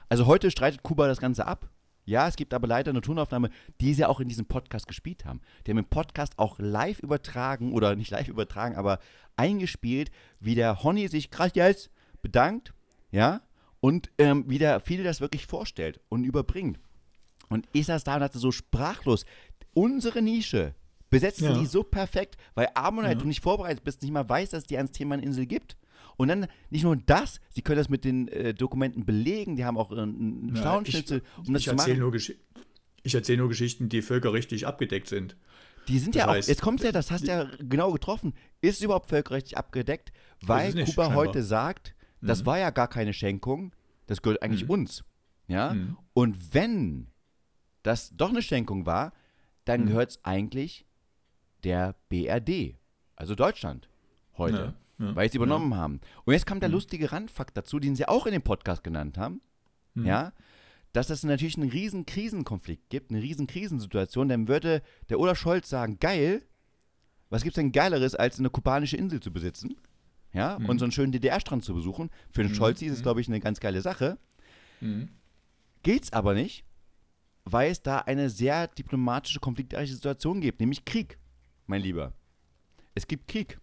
[0.09, 1.71] Also heute streitet Kuba das Ganze ab.
[2.05, 5.41] Ja, es gibt aber leider eine Tonaufnahme, die sie auch in diesem Podcast gespielt haben.
[5.67, 8.99] Die haben im Podcast auch live übertragen, oder nicht live übertragen, aber
[9.37, 11.91] eingespielt, wie der Honey sich krass jetzt
[12.23, 12.73] bedankt,
[13.11, 13.43] ja,
[13.81, 16.79] und ähm, wie der viele das wirklich vorstellt und überbringt.
[17.49, 19.25] Und ich saß da und hatte so sprachlos,
[19.75, 20.75] unsere Nische
[21.11, 21.59] besetzen Ja.
[21.59, 23.23] die so perfekt, weil Amon halt Ja.
[23.23, 25.77] du nicht vorbereitet bist, nicht mal weißt, dass es die ans Thema Insel gibt.
[26.17, 29.79] Und dann nicht nur das, sie können das mit den äh, Dokumenten belegen, die haben
[29.79, 31.15] auch äh, einen Ja, um das ich zu
[31.45, 31.99] erzähle machen.
[31.99, 32.33] nur, Gesch
[33.05, 35.37] ich erzähl nur Geschichten, die völkerrechtlich abgedeckt sind.
[35.87, 38.35] Die sind Das ja auch, heißt, jetzt kommt ja, das hast du ja genau getroffen,
[38.61, 40.13] ist es überhaupt völkerrechtlich abgedeckt,
[40.43, 41.15] weil Kuba scheinbar.
[41.15, 42.47] heute sagt, das Mhm.
[42.47, 43.73] war ja gar keine Schenkung,
[44.07, 44.71] das gehört eigentlich Mhm.
[44.71, 45.05] uns.
[45.47, 45.75] Ja?
[45.75, 45.97] Mhm.
[46.15, 47.09] Und wenn
[47.83, 49.13] das doch eine Schenkung war,
[49.65, 49.87] dann Mhm.
[49.87, 50.85] gehört es eigentlich
[51.65, 52.77] der BRD,
[53.17, 53.89] also Deutschland,
[54.37, 56.01] heute, Ja, ja, weil sie übernommen haben.
[56.25, 56.75] Und jetzt kommt der Mhm.
[56.75, 59.41] lustige Randfakt dazu, den sie auch in dem Podcast genannt haben,
[59.95, 60.07] Mhm.
[60.07, 60.33] ja,
[60.93, 65.69] dass es natürlich einen riesen Krisenkonflikt gibt, eine riesen Krisensituation, dann würde der Olaf Scholz
[65.69, 66.43] sagen, geil,
[67.31, 69.77] was gibt's denn Geileres, als eine kubanische Insel zu besitzen?
[70.33, 70.69] Ja, Mhm.
[70.69, 72.11] und so einen schönen DDR-Strand zu besuchen.
[72.31, 72.57] Für den Mhm.
[72.57, 73.03] Scholz ist es, Mhm.
[73.03, 74.19] glaube ich, eine ganz geile Sache.
[74.81, 75.09] Mhm.
[75.83, 76.65] Geht's aber nicht,
[77.45, 81.19] weil es da eine sehr diplomatische, konfliktreiche Situation gibt, nämlich Krieg,
[81.67, 82.13] mein Lieber.
[82.95, 83.59] Es gibt Krieg.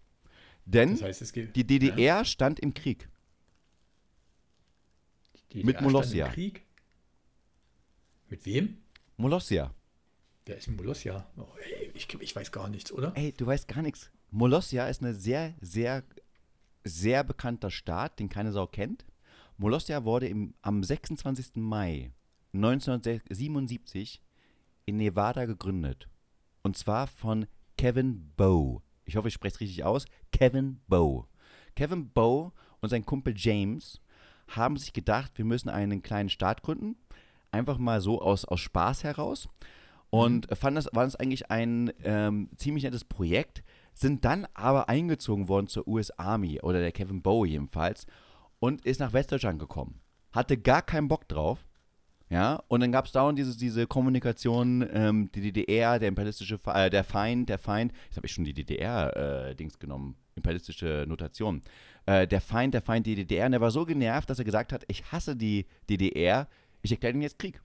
[0.64, 1.54] Denn Das heißt, geht.
[1.54, 3.08] die DDR stand im Krieg.
[5.52, 6.28] Die mit DDR stand Molossia.
[6.30, 6.62] Krieg.
[8.28, 8.78] Mit wem?
[9.16, 9.72] Molossia.
[10.46, 11.26] Wer ist Molossia?
[11.36, 13.12] Oh, ey, ich, ich weiß gar nichts, oder?
[13.16, 14.10] Ey, du weißt gar nichts.
[14.30, 16.02] Molossia ist eine sehr, sehr,
[16.86, 19.04] sehr bekannter Staat, den keine Sau kennt.
[19.58, 21.56] Molossia wurde im, am 26.
[21.56, 22.12] Mai
[22.52, 24.22] 1977
[24.84, 26.08] in Nevada gegründet.
[26.62, 27.46] Und zwar von
[27.76, 28.82] Kevin Bow.
[29.04, 30.06] Ich hoffe, ich spreche es richtig aus.
[30.32, 31.26] Kevin Bow.
[31.74, 34.00] Kevin Bow und sein Kumpel James
[34.48, 36.96] haben sich gedacht, wir müssen einen kleinen Staat gründen.
[37.50, 39.48] Einfach mal so aus, aus Spaß heraus.
[40.10, 43.62] Und fanden das, war das eigentlich ein ähm, ziemlich nettes Projekt,
[43.96, 48.06] sind dann aber eingezogen worden zur US Army oder der Kevin Bow jedenfalls
[48.60, 50.00] und ist nach Westdeutschland gekommen.
[50.32, 51.66] Hatte gar keinen Bock drauf.
[52.28, 56.72] Ja, und dann gab es dauernd diese, diese Kommunikation, ähm, die DDR, der imperialistische, Fe-
[56.74, 61.62] äh, der Feind, der Feind, jetzt habe ich schon die DDR-Dings genommen, imperialistische Notation.
[62.04, 64.72] Äh, der Feind, der Feind, die DDR, und er war so genervt, dass er gesagt
[64.72, 66.48] hat, ich hasse die DDR,
[66.82, 67.62] ich erkläre ihnen jetzt Krieg.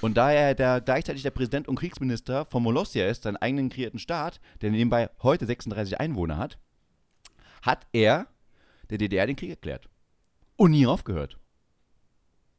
[0.00, 3.98] Und da er der, gleichzeitig der Präsident und Kriegsminister von Molossia ist, seinen eigenen kreierten
[3.98, 6.58] Staat, der nebenbei heute 36 Einwohner hat,
[7.62, 8.26] hat er
[8.90, 9.88] der DDR den Krieg erklärt.
[10.56, 11.38] Und nie aufgehört.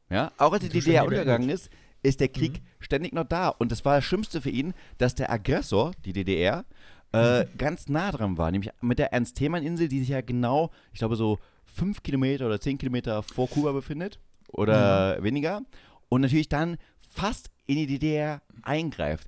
[0.09, 1.69] Ja, auch als die DDR untergegangen ist,
[2.01, 3.49] ist der Krieg ständig noch da.
[3.49, 6.65] Und das war das Schlimmste für ihn, dass der Aggressor, die DDR,
[7.13, 8.51] äh, ganz nah dran war.
[8.51, 12.77] Nämlich mit der Ernst-Thälmann-Insel, die sich ja genau, ich glaube, so fünf Kilometer oder zehn
[12.77, 14.19] Kilometer vor Kuba befindet.
[14.49, 15.61] Oder weniger.
[16.09, 16.77] Und natürlich dann
[17.13, 19.27] fast in die DDR eingreift.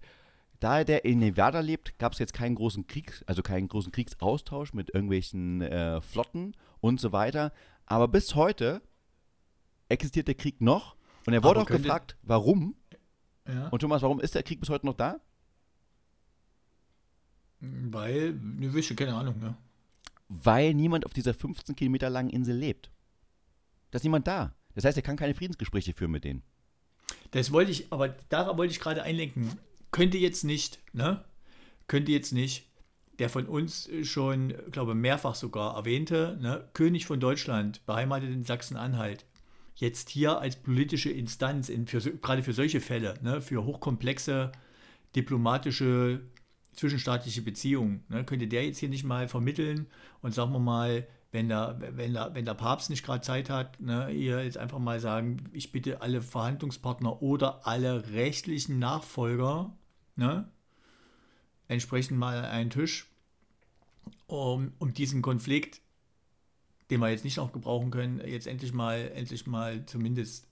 [0.59, 4.73] Da der in Nevada lebt, gab es jetzt keinen großen Krieg, also keinen großen Kriegsaustausch
[4.73, 7.51] mit irgendwelchen äh, Flotten und so weiter.
[7.85, 8.81] Aber bis heute
[9.89, 10.95] existiert der Krieg noch.
[11.25, 12.75] Und er wurde Aber auch gefragt, warum.
[13.47, 13.67] Ja.
[13.69, 15.19] Und Thomas, warum ist der Krieg bis heute noch da?
[17.59, 19.55] Weil, ne, wisst ihr, keine Ahnung, ne?
[20.27, 22.91] Weil niemand auf dieser 15 Kilometer langen Insel lebt.
[23.91, 24.55] Da ist niemand da.
[24.73, 26.43] Das heißt, er kann keine Friedensgespräche führen mit denen.
[27.31, 29.51] Das wollte ich, aber darauf wollte ich gerade einlenken.
[29.91, 31.23] Könnte jetzt nicht, ne?
[31.87, 32.65] Könnte jetzt nicht
[33.19, 39.25] der von uns schon, glaube mehrfach sogar erwähnte, ne, König von Deutschland, beheimatet in Sachsen-Anhalt,
[39.75, 44.51] jetzt hier als politische Instanz, in, für, gerade für solche Fälle, ne, für hochkomplexe
[45.15, 46.21] diplomatische
[46.73, 49.87] zwischenstaatliche Beziehungen, ne, könnte der jetzt hier nicht mal vermitteln
[50.21, 53.79] und sagen wir mal, wenn der, wenn der, wenn der Papst nicht gerade Zeit hat,
[53.81, 59.75] ne, hier jetzt einfach mal sagen, ich bitte alle Verhandlungspartner oder alle rechtlichen Nachfolger,
[60.15, 60.49] ne,
[61.67, 63.07] entsprechend mal an einen Tisch,
[64.27, 65.81] um, um diesen Konflikt,
[66.89, 70.47] den wir jetzt nicht noch gebrauchen können, jetzt endlich mal, endlich mal zumindest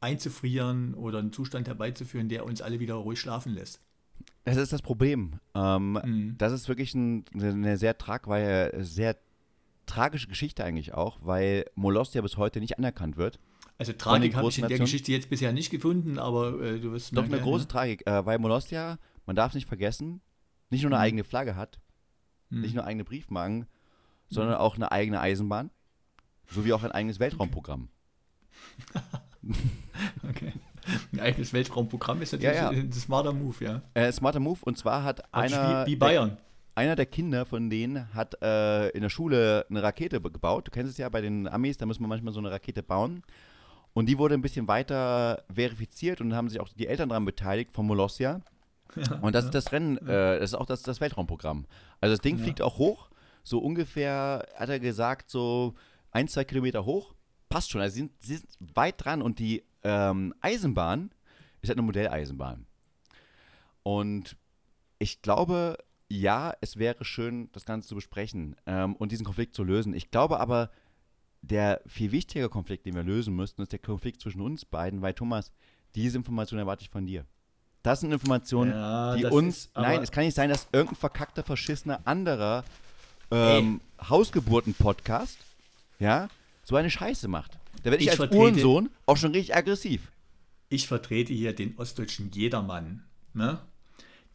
[0.00, 3.80] einzufrieren oder einen Zustand herbeizuführen, der uns alle wieder ruhig schlafen lässt.
[4.44, 5.40] Das ist das Problem.
[5.54, 6.34] Ähm, Mhm.
[6.38, 9.16] Das ist wirklich ein, eine sehr tragweise, sehr
[9.90, 13.38] tragische Geschichte eigentlich auch, weil Molossia bis heute nicht anerkannt wird.
[13.78, 14.84] Also Tragik habe ich in der Nationen?
[14.86, 18.38] Geschichte jetzt bisher nicht gefunden, aber äh, du wirst Doch eine große Tragik, äh, weil
[18.38, 20.20] Molossia, man darf nicht vergessen,
[20.68, 21.02] nicht nur eine Mhm.
[21.04, 21.80] eigene Flagge hat,
[22.50, 22.60] ne?
[22.60, 23.66] nicht nur eigene Briefmarken,
[24.28, 25.70] sondern auch eine eigene Eisenbahn,
[26.46, 27.88] sowie auch ein eigenes Weltraumprogramm.
[30.28, 30.52] Okay.
[31.12, 32.78] Ein eigenes Weltraumprogramm ist natürlich Ja, ja.
[32.78, 33.82] ein smarter Move, ja.
[33.94, 36.36] Äh, smarter Move und zwar hat Praktisch einer, wie, wie der, Bayern.
[36.80, 40.66] Einer der Kinder von denen hat äh, in der Schule eine Rakete gebaut.
[40.66, 43.22] Du kennst es ja bei den Amis, da muss man manchmal so eine Rakete bauen.
[43.92, 47.72] Und die wurde ein bisschen weiter verifiziert und haben sich auch die Eltern daran beteiligt
[47.72, 48.40] von Molossia.
[48.96, 49.48] Ja, und das ja.
[49.48, 51.66] ist das Rennen, äh, das ist auch das, das Weltraumprogramm.
[52.00, 52.44] Also das Ding ja.
[52.44, 53.10] fliegt auch hoch,
[53.44, 55.74] so ungefähr, hat er gesagt, so
[56.12, 57.14] ein, zwei Kilometer hoch.
[57.50, 61.10] Passt schon, also sie sind, sie sind weit dran und die ähm, Eisenbahn
[61.60, 62.66] ist halt eine Modelleisenbahn.
[63.82, 64.36] Und
[64.98, 65.76] ich glaube,
[66.10, 69.94] ja, es wäre schön, das Ganze zu besprechen ähm, und diesen Konflikt zu lösen.
[69.94, 70.70] Ich glaube aber,
[71.40, 75.14] der viel wichtigere Konflikt, den wir lösen müssten, ist der Konflikt zwischen uns beiden, weil
[75.14, 75.52] Thomas,
[75.94, 77.24] diese Information erwarte ich von dir.
[77.82, 79.66] Das sind Informationen, ja, die uns.
[79.66, 82.64] Ist, nein, es kann nicht sein, dass irgendein verkackter, verschissener anderer
[83.30, 85.38] ähm, Hausgeburten-Podcast,
[86.00, 86.28] ja,
[86.64, 87.52] so eine Scheiße macht.
[87.84, 90.10] Da werde ich, ich als Uhrensohn auch schon richtig aggressiv.
[90.68, 93.60] Ich vertrete hier den ostdeutschen Jedermann, ne?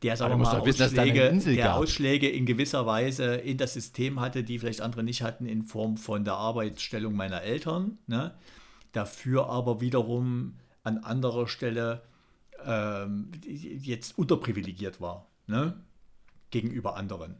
[0.05, 4.43] Der, sagen wir mal, Ausschläge, wissen, der Ausschläge in gewisser Weise in das System hatte,
[4.43, 7.97] die vielleicht andere nicht hatten, in Form von der Arbeitsstellung meiner Eltern.
[8.05, 8.35] Ne?
[8.91, 12.03] Dafür aber wiederum an anderer Stelle
[12.63, 15.81] ähm, jetzt unterprivilegiert war ne?
[16.51, 17.37] gegenüber anderen.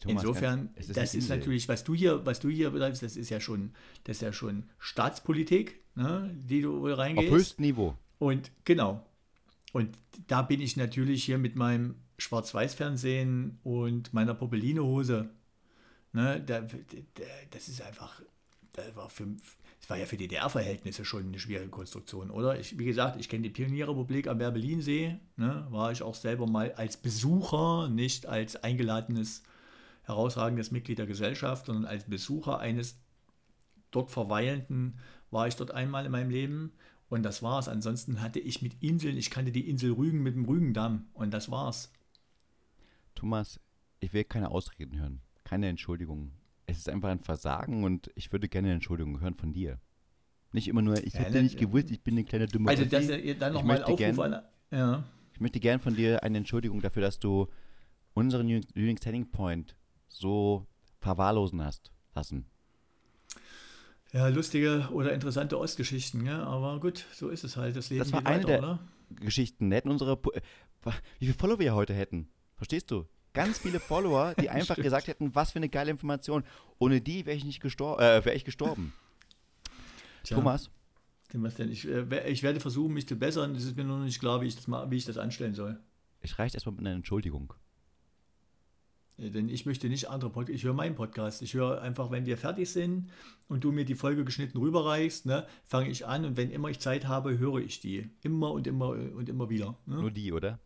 [0.00, 3.28] Thomas, Insofern, ist das ist natürlich, was du hier, was du hier betreibst, das ist
[3.28, 3.72] ja schon,
[4.04, 7.28] das ist ja schon Staatspolitik, ne, die du reingehst.
[7.28, 7.94] Auf höchstem Niveau.
[8.20, 9.04] Und genau,
[9.72, 15.30] und da bin ich natürlich hier mit meinem Schwarz-Weiß-Fernsehen und meiner Popeline-Hose.
[16.12, 18.20] Ne, da, da, das ist einfach,
[18.72, 19.26] das war, für,
[19.80, 22.58] das war ja für DDR-Verhältnisse schon eine schwierige Konstruktion, oder?
[22.58, 26.72] Ich, wie gesagt, ich kenne die Pionierrepublik am Werbelinsee, ne, war ich auch selber mal
[26.72, 29.44] als Besucher, nicht als eingeladenes,
[30.02, 32.98] herausragendes Mitglied der Gesellschaft, sondern als Besucher eines
[33.92, 34.98] dort Verweilenden
[35.30, 36.72] war ich dort einmal in meinem Leben
[37.10, 37.68] und das war's.
[37.68, 41.50] Ansonsten hatte ich mit Inseln, ich kannte die Insel Rügen mit dem Rügendamm und das
[41.50, 41.92] war's.
[43.14, 43.60] Thomas,
[43.98, 46.32] ich will keine Ausreden hören, keine Entschuldigung.
[46.66, 49.80] Es ist einfach ein Versagen und ich würde gerne eine Entschuldigung hören von dir.
[50.52, 53.08] Nicht immer nur, ich ja, hätte nicht gewusst, ich bin eine kleine dumme Also das,
[53.38, 55.04] dann nochmal Aufruf gern, an, ja.
[55.32, 57.48] Ich möchte gerne von dir eine Entschuldigung dafür, dass du
[58.14, 59.76] unseren Unique Selling Point
[60.08, 60.66] so
[60.98, 62.46] verwahrlosen hast lassen.
[64.12, 67.76] Ja, lustige oder interessante Ostgeschichten, ja, aber gut, so ist es halt.
[67.76, 68.78] Das Leben das war eine weiter, der oder?
[69.10, 69.70] Geschichten.
[69.70, 70.12] Wir hätten unsere.
[70.34, 70.40] Äh,
[71.18, 72.28] wie viele Follower wir heute hätten.
[72.56, 73.06] Verstehst du?
[73.32, 76.42] Ganz viele Follower, die einfach gesagt hätten, was für eine geile Information.
[76.78, 78.92] Ohne die wäre ich nicht gestorben, äh, wäre ich gestorben.
[80.24, 80.70] Tja, Thomas?
[81.32, 83.54] Ich, äh, ich werde versuchen, mich zu bessern.
[83.54, 85.78] Es ist mir nur noch nicht klar, wie ich das, wie ich das anstellen soll.
[86.22, 87.54] Ich reiche erstmal mit einer Entschuldigung.
[89.20, 91.42] Denn ich möchte nicht andere Podcasts, ich höre meinen Podcast.
[91.42, 93.10] Ich höre einfach, wenn wir fertig sind
[93.48, 96.80] und du mir die Folge geschnitten rüberreichst, ne, fange ich an und wenn immer ich
[96.80, 98.08] Zeit habe, höre ich die.
[98.22, 99.76] Immer und immer und immer wieder.
[99.84, 99.96] Ne?
[99.96, 100.58] Nur die, oder?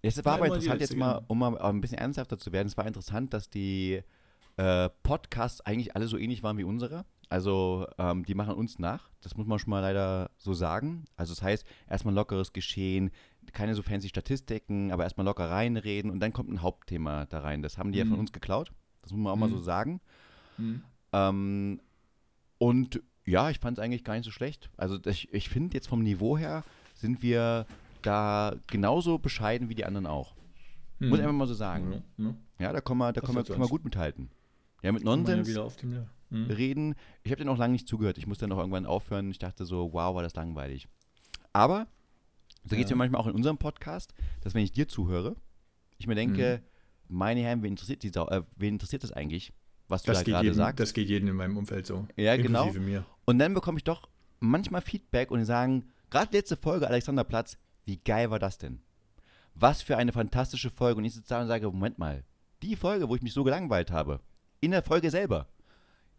[0.00, 2.76] Es war ja, aber interessant, jetzt mal, um mal ein bisschen ernsthafter zu werden, es
[2.76, 4.00] war interessant, dass die
[4.56, 7.04] äh, Podcasts eigentlich alle so ähnlich waren wie unsere.
[7.28, 11.04] Also ähm, die machen uns nach, das muss man schon mal leider so sagen.
[11.16, 13.10] Also das heißt, erstmal lockeres Geschehen,
[13.52, 17.62] keine so fancy Statistiken, aber erstmal locker reinreden und dann kommt ein Hauptthema da rein.
[17.62, 18.04] Das haben die mhm.
[18.04, 18.20] ja von mhm.
[18.20, 18.72] uns geklaut.
[19.02, 19.40] Das muss man auch mhm.
[19.40, 19.62] mal so mhm.
[19.62, 20.00] sagen.
[20.56, 20.82] Mhm.
[21.12, 21.80] Ähm,
[22.56, 24.70] und ja, ich fand es eigentlich gar nicht so schlecht.
[24.78, 26.64] Also ich, ich finde jetzt vom Niveau her
[26.94, 27.66] sind wir
[28.00, 30.34] da genauso bescheiden wie die anderen auch.
[30.98, 31.10] Mhm.
[31.10, 32.02] Muss ich einfach mal so sagen.
[32.58, 34.30] Ja, da können wir, da können wir, können wir gut mithalten.
[34.82, 36.94] Ja, mit Nonsens ja reden.
[37.22, 38.18] Ich habe den auch lange nicht zugehört.
[38.18, 39.30] Ich musste dann auch irgendwann aufhören.
[39.30, 40.88] Ich dachte so, wow, war das langweilig.
[41.52, 41.86] Aber
[42.64, 42.96] so geht es ja.
[42.96, 45.36] mir manchmal auch in unserem Podcast, dass wenn ich dir zuhöre,
[45.98, 46.62] ich mir denke,
[47.08, 47.16] mhm.
[47.16, 49.52] meine Herren, wen interessiert, die Sau, äh, wen interessiert das eigentlich,
[49.88, 50.80] was du das da gerade sagst?
[50.80, 52.06] Das geht jedem in meinem Umfeld so.
[52.16, 52.70] Ja, genau.
[52.72, 53.04] Mir.
[53.24, 54.08] Und dann bekomme ich doch
[54.40, 58.80] manchmal Feedback und die sagen, gerade letzte Folge Alexanderplatz, wie geil war das denn?
[59.54, 60.98] Was für eine fantastische Folge.
[60.98, 62.24] Und ich sitze da und sage, Moment mal,
[62.62, 64.20] die Folge, wo ich mich so gelangweilt habe,
[64.60, 65.48] in der Folge selber.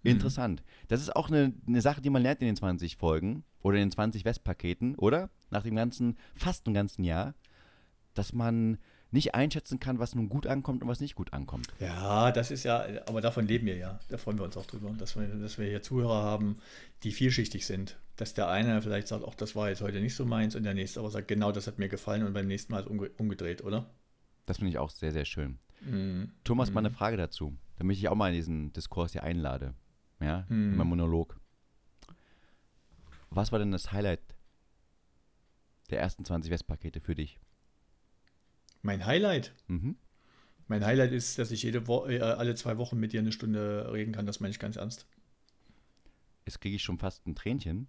[0.04, 0.12] Mhm.
[0.12, 0.64] Interessant.
[0.88, 3.86] Das ist auch eine, eine Sache, die man lernt in den 20 Folgen oder in
[3.86, 5.30] den 20 Westpaketen, oder?
[5.50, 7.34] Nach dem ganzen, fast einem ganzen Jahr,
[8.14, 8.78] dass man
[9.12, 11.68] nicht einschätzen kann, was nun gut ankommt und was nicht gut ankommt.
[11.80, 14.00] Ja, das ist ja, aber davon leben wir ja.
[14.10, 16.58] Da freuen wir uns auch drüber, dass wir, dass wir hier Zuhörer haben,
[17.04, 17.98] die vielschichtig sind.
[18.18, 20.74] Dass der eine vielleicht sagt, auch das war jetzt heute nicht so meins und der
[20.74, 23.64] nächste aber sagt, genau das hat mir gefallen und beim nächsten Mal ist umge umgedreht,
[23.64, 23.90] oder?
[24.46, 25.58] Das finde ich auch sehr, sehr schön.
[25.82, 26.32] Mhm.
[26.44, 26.76] Thomas, mhm.
[26.76, 29.74] mal eine Frage dazu, damit ich auch mal in diesen Diskurs hier einlade
[30.20, 30.72] ja, mhm.
[30.72, 31.40] in meinem Monolog.
[33.30, 34.22] Was war denn das Highlight
[35.90, 37.40] der ersten 20 Westpakete für dich?
[38.82, 39.54] Mein Highlight?
[39.68, 39.98] Mhm.
[40.68, 43.92] Mein Highlight ist, dass ich jede Wo äh, alle zwei Wochen mit dir eine Stunde
[43.92, 44.26] reden kann.
[44.26, 45.08] Das meine ich ganz ernst.
[46.46, 47.88] Jetzt kriege ich schon fast ein Tränchen.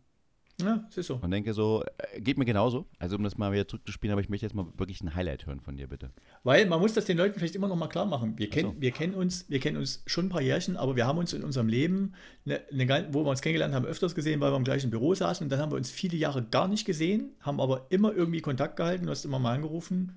[0.63, 1.17] Ja, es ist so.
[1.17, 2.87] Und denke so, äh, geht mir genauso.
[2.99, 5.61] Also um das mal wieder zurückzuspielen, aber ich möchte jetzt mal wirklich ein Highlight hören
[5.61, 6.11] von dir, bitte.
[6.45, 8.39] Weil man muss das den Leuten vielleicht immer noch mal klar machen.
[8.39, 8.81] Wir, kennen, so.
[8.81, 11.43] wir, kennen, uns, wir kennen uns schon ein paar Jährchen, aber wir haben uns in
[11.43, 12.13] unserem Leben,
[12.45, 15.45] eine, eine, wo wir uns kennengelernt haben, öfters gesehen, weil wir im gleichen Büro saßen.
[15.45, 18.77] Und dann haben wir uns viele Jahre gar nicht gesehen, haben aber immer irgendwie Kontakt
[18.77, 19.07] gehalten.
[19.07, 20.17] Du hast immer mal angerufen.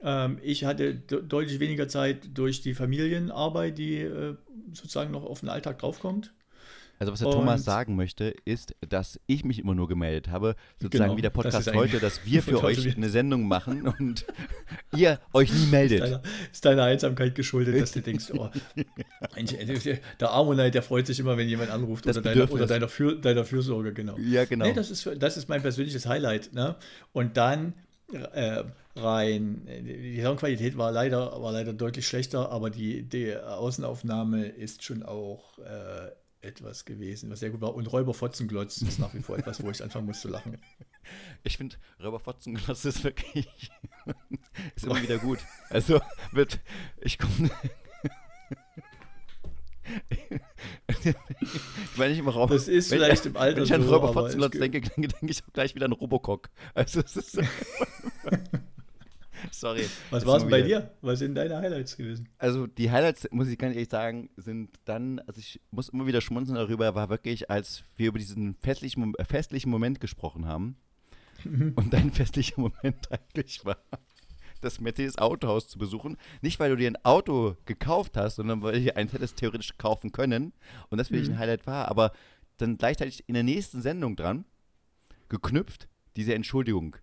[0.00, 4.34] Ähm, ich hatte de deutlich weniger Zeit durch die Familienarbeit, die äh,
[4.72, 6.32] sozusagen noch auf den Alltag draufkommt.
[6.98, 10.56] Also was der Und- Thomas sagen möchte, ist, dass ich mich immer nur gemeldet habe,
[10.80, 13.46] sozusagen Genau, wie der das Podcast ist eigentlich- heute, dass wir für euch eine Sendung
[13.46, 14.26] machen und
[14.96, 16.00] ihr euch nie meldet.
[16.02, 16.22] Deiner,
[16.52, 18.48] ist deiner Einsamkeit geschuldet, dass du denkst, oh,
[20.20, 23.14] der Ammonite, der freut sich immer, wenn jemand anruft Das oder, deiner, oder deiner, Für,
[23.16, 24.16] deiner Fürsorge, genau.
[24.18, 24.66] Ja, genau.
[24.66, 26.52] Nee, das ist, das ist mein persönliches Highlight.
[26.52, 26.76] Ne?
[27.12, 27.74] Und dann
[28.32, 28.64] äh,
[28.96, 35.02] rein, die Soundqualität war leider, war leider deutlich schlechter, aber die, die Außenaufnahme ist schon
[35.02, 36.10] auch äh,
[36.40, 37.74] etwas gewesen, was sehr gut war.
[37.74, 40.58] Und Räuber Fotzenglotz ist nach wie vor etwas, wo ich anfangen muss zu lachen.
[41.42, 43.48] Ich finde, Röberfotzenglas ist wirklich
[44.76, 45.38] ist immer wieder gut.
[45.70, 46.60] Also wird,
[47.00, 47.50] ich komme.
[51.96, 54.10] wenn ich im Raum, Das ist wenn, vielleicht im Alter Wenn ich an so, Räuber
[54.10, 56.50] aber Fotzenglotz es denke, denke, denke ich auch gleich wieder an Robocock.
[56.74, 57.40] Also es ist
[59.52, 59.86] Sorry.
[60.10, 60.90] Was war es bei dir?
[61.00, 62.28] Was sind deine Highlights gewesen?
[62.38, 66.20] Also die Highlights, muss ich ganz ehrlich sagen, sind dann, also ich muss immer wieder
[66.20, 70.76] schmunzeln darüber, war wirklich, als wir über diesen festlichen, festlichen Moment gesprochen haben
[71.44, 73.78] und dein festlicher Moment eigentlich war,
[74.60, 76.16] das Mercedes Autohaus zu besuchen.
[76.42, 80.12] Nicht, weil du dir ein Auto gekauft hast, sondern weil du eins hättest theoretisch kaufen
[80.12, 80.52] können
[80.90, 82.12] und das wirklich ein Highlight war, aber
[82.56, 84.44] dann gleichzeitig in der nächsten Sendung dran
[85.28, 86.96] geknüpft, diese Entschuldigung.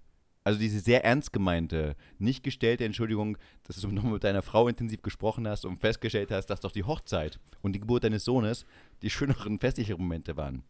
[0.45, 5.01] Also diese sehr ernst gemeinte, nicht gestellte Entschuldigung, dass du noch mit deiner Frau intensiv
[5.01, 8.65] gesprochen hast und festgestellt hast, dass doch die Hochzeit und die Geburt deines Sohnes
[9.01, 10.63] die schöneren festlichen Momente waren.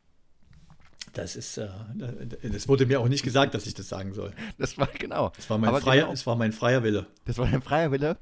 [1.14, 1.68] Das ist, äh,
[2.42, 4.34] das wurde mir auch nicht gesagt, dass ich das sagen soll.
[4.58, 5.32] Das war genau.
[5.38, 7.06] Es war mein, Aber freier, genau, es war mein freier Wille.
[7.26, 8.18] das war ein freier Wille.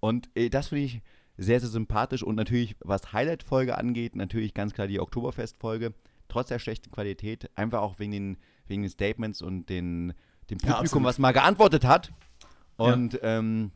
[0.00, 1.02] Und äh, das finde ich
[1.38, 2.22] sehr, sehr sympathisch.
[2.22, 5.94] Und natürlich, was Highlight-Folge angeht, natürlich ganz klar die Oktoberfest-Folge.
[6.28, 8.36] Trotz der schlechten Qualität, einfach auch wegen den,
[8.66, 10.12] wegen den Statements und den,
[10.50, 11.04] dem Ja, Publikum, absolut.
[11.06, 12.12] was mal geantwortet hat.
[12.78, 12.84] Ja.
[12.92, 13.70] Und ähm,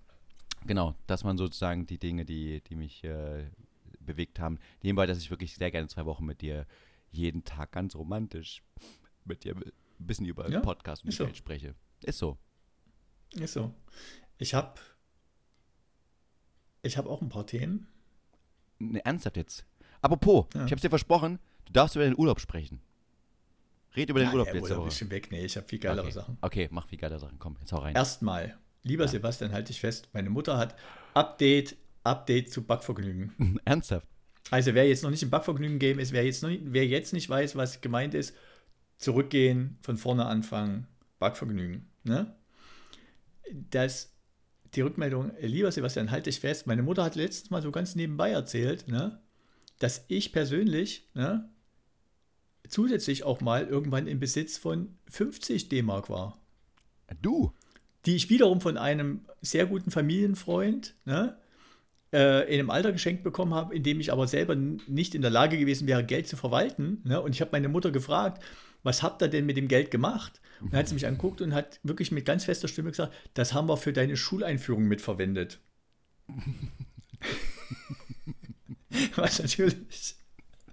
[0.67, 3.45] genau, das waren sozusagen die Dinge, die, die mich äh,
[4.01, 4.59] bewegt haben.
[4.83, 6.67] Nebenbei, dass ich wirklich sehr gerne zwei Wochen mit dir
[7.11, 8.63] jeden Tag ganz romantisch
[9.25, 11.25] mit dir ein bisschen über Ja, Podcast und so.
[11.25, 11.75] Welt spreche.
[12.05, 12.39] Ist so.
[13.35, 13.73] Ist so.
[14.39, 14.75] Ich habe
[16.83, 17.87] ich hab auch ein paar Themen.
[18.79, 19.67] Ne, ernsthaft jetzt.
[20.01, 20.65] Apropos, Ja.
[20.65, 22.81] ich hab's dir versprochen, du darfst über den Urlaub sprechen.
[23.97, 25.29] Red über den Ja, Urlaub letzte Urlaub ist schon weg.
[25.31, 26.13] Nee, ich habe viel geilere okay.
[26.15, 26.39] Sachen.
[26.41, 27.39] Okay, mach viel geile Sachen.
[27.39, 27.95] Komm, jetzt hau rein.
[27.95, 30.77] Erstmal, lieber Sebastian, halte ich fest, meine Mutter hat
[31.15, 33.59] Update, Update zu Backvergnügen.
[33.65, 34.07] Ernsthaft.
[34.51, 37.29] Also wer jetzt noch nicht im Backvergnügen-Game ist, wer jetzt, noch, nicht- wer jetzt nicht
[37.29, 38.35] weiß, was gemeint ist,
[38.97, 40.87] zurückgehen, von vorne anfangen,
[41.19, 41.89] Backvergnügen.
[42.05, 42.35] Ne?
[43.71, 44.13] Das,
[44.75, 48.31] die Rückmeldung, lieber Sebastian, halte ich fest, meine Mutter hat letztens mal so ganz nebenbei
[48.31, 49.21] erzählt, ne,
[49.79, 51.49] dass ich persönlich ne,
[52.71, 56.39] zusätzlich auch mal irgendwann im Besitz von 50 D-Mark war
[57.23, 57.53] Du?
[58.07, 61.37] die ich wiederum von einem sehr guten Familienfreund ne,
[62.13, 65.31] äh, in einem Alter geschenkt bekommen habe, in dem ich aber selber nicht in der
[65.31, 67.03] Lage gewesen wäre, Geld zu verwalten.
[67.05, 67.21] Ne?
[67.21, 68.43] Und ich habe meine Mutter gefragt,
[68.83, 70.41] was habt ihr denn mit dem Geld gemacht?
[70.63, 73.53] Und dann hat sie mich anguckt und hat wirklich mit ganz fester Stimme gesagt, das
[73.53, 75.61] haben wir für deine Schuleinführung mitverwendet.
[79.17, 80.17] was natürlich.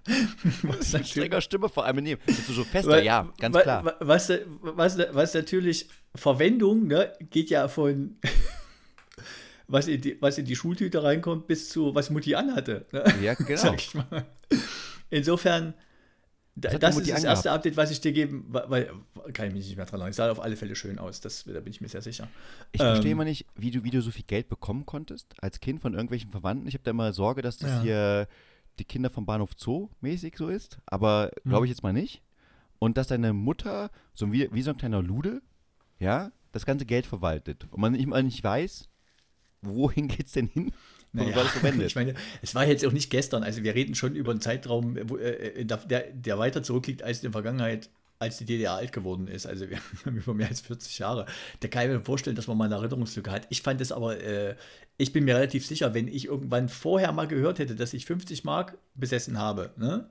[0.62, 2.20] Was Mit strenger Stimme vor allem nehmen.
[2.24, 2.90] Bist du so fester?
[2.92, 3.84] weil- ja, ganz wa- klar.
[3.84, 4.30] wa- Was,
[4.60, 8.16] was, was natürlich Verwendung ne, geht ja von
[9.66, 12.86] was in, die, was in die Schultüte reinkommt bis zu was Mutti anhatte.
[12.92, 13.04] Ne?
[13.22, 13.56] Ja, genau.
[13.60, 14.26] Sag ich mal.
[15.10, 15.74] Insofern,
[16.54, 18.90] da, das ist das erste Update, was ich dir geben, weil, weil
[19.32, 20.10] kann ich mich nicht mehr dran erinnern.
[20.10, 22.28] Es sah auf alle Fälle schön aus, das, da bin ich mir sehr sicher.
[22.72, 25.60] Ich verstehe Ähm, immer nicht, wie du, wie du so viel Geld bekommen konntest als
[25.60, 26.66] Kind von irgendwelchen Verwandten.
[26.66, 27.82] Ich habe da immer Sorge, dass das Ja.
[27.82, 28.28] hier
[28.78, 31.50] die Kinder vom Bahnhof Zoo mäßig so ist, aber Hm.
[31.50, 32.22] glaube ich jetzt mal nicht.
[32.78, 35.42] Und dass deine Mutter so wie, wie so ein kleiner Lude,
[35.98, 38.88] ja, das ganze Geld verwaltet und man nicht mal nicht weiß,
[39.62, 40.72] wohin geht's denn hin?
[41.12, 41.42] Naja,
[41.86, 43.42] ich meine, es war jetzt auch nicht gestern.
[43.42, 47.22] Also wir reden schon über einen Zeitraum, wo, äh, der, der weiter zurückliegt als in
[47.22, 47.88] der Vergangenheit,
[48.18, 49.46] als die DDR alt geworden ist.
[49.46, 51.26] Also wir haben über mehr als 40 Jahre.
[51.60, 53.46] Da kann ich mir vorstellen, dass man mal eine Erinnerungslücke hat.
[53.50, 54.56] Ich fand es aber, äh,
[54.96, 58.44] ich bin mir relativ sicher, wenn ich irgendwann vorher mal gehört hätte, dass ich 50
[58.44, 60.08] Mark besessen habe, ne?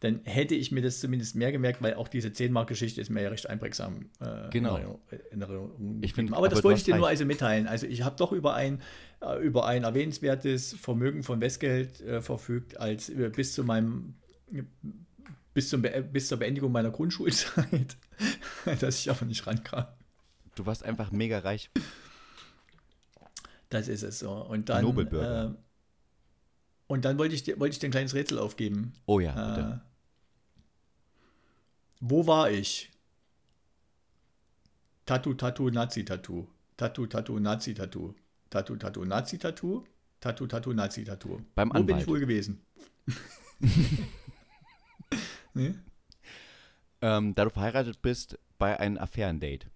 [0.00, 3.30] dann hätte ich mir das zumindest mehr gemerkt, weil auch diese 10-Mark-Geschichte ist mir ja
[3.30, 4.76] recht einprägsam äh, Genau.
[4.76, 5.00] in Erinnerung-
[5.32, 6.34] in Erinnerung Ich find.
[6.34, 7.66] Aber das aber wollte ich dir nur also mitteilen.
[7.66, 8.82] Also ich habe doch über ein,
[9.22, 14.16] äh, über ein erwähnenswertes Vermögen von Westgeld äh, verfügt, als äh, bis zu meinem
[15.56, 17.96] bis, zum Be bis zur Beendigung meiner Grundschulzeit,
[18.80, 19.86] dass ich aber nicht rankam.
[20.54, 21.70] Du warst einfach mega reich.
[23.70, 24.30] Das ist es so.
[24.32, 25.46] Und dann, Nobelbürger.
[25.46, 25.54] Äh,
[26.88, 28.92] und dann wollte ich, dir- wollte ich dir ein kleines Rätsel aufgeben.
[29.06, 29.82] Oh ja, bitte.
[29.82, 29.86] Äh,
[32.00, 32.90] wo war ich?
[35.06, 36.46] Tattoo, Tattoo, Nazi-Tattoo.
[36.76, 38.14] Tattoo, Tattoo, Nazi-Tattoo.
[38.50, 39.84] Tattoo, Tattoo, Nazi-Tattoo.
[40.20, 41.40] Tattoo, Tattoo, Nazi-Tattoo.
[41.54, 42.02] Beim Wo bin Anwalt.
[42.02, 42.60] ich wohl gewesen?
[45.56, 45.74] nee?
[47.02, 49.66] Ähm, da du verheiratet bist, bei einem Affärendate.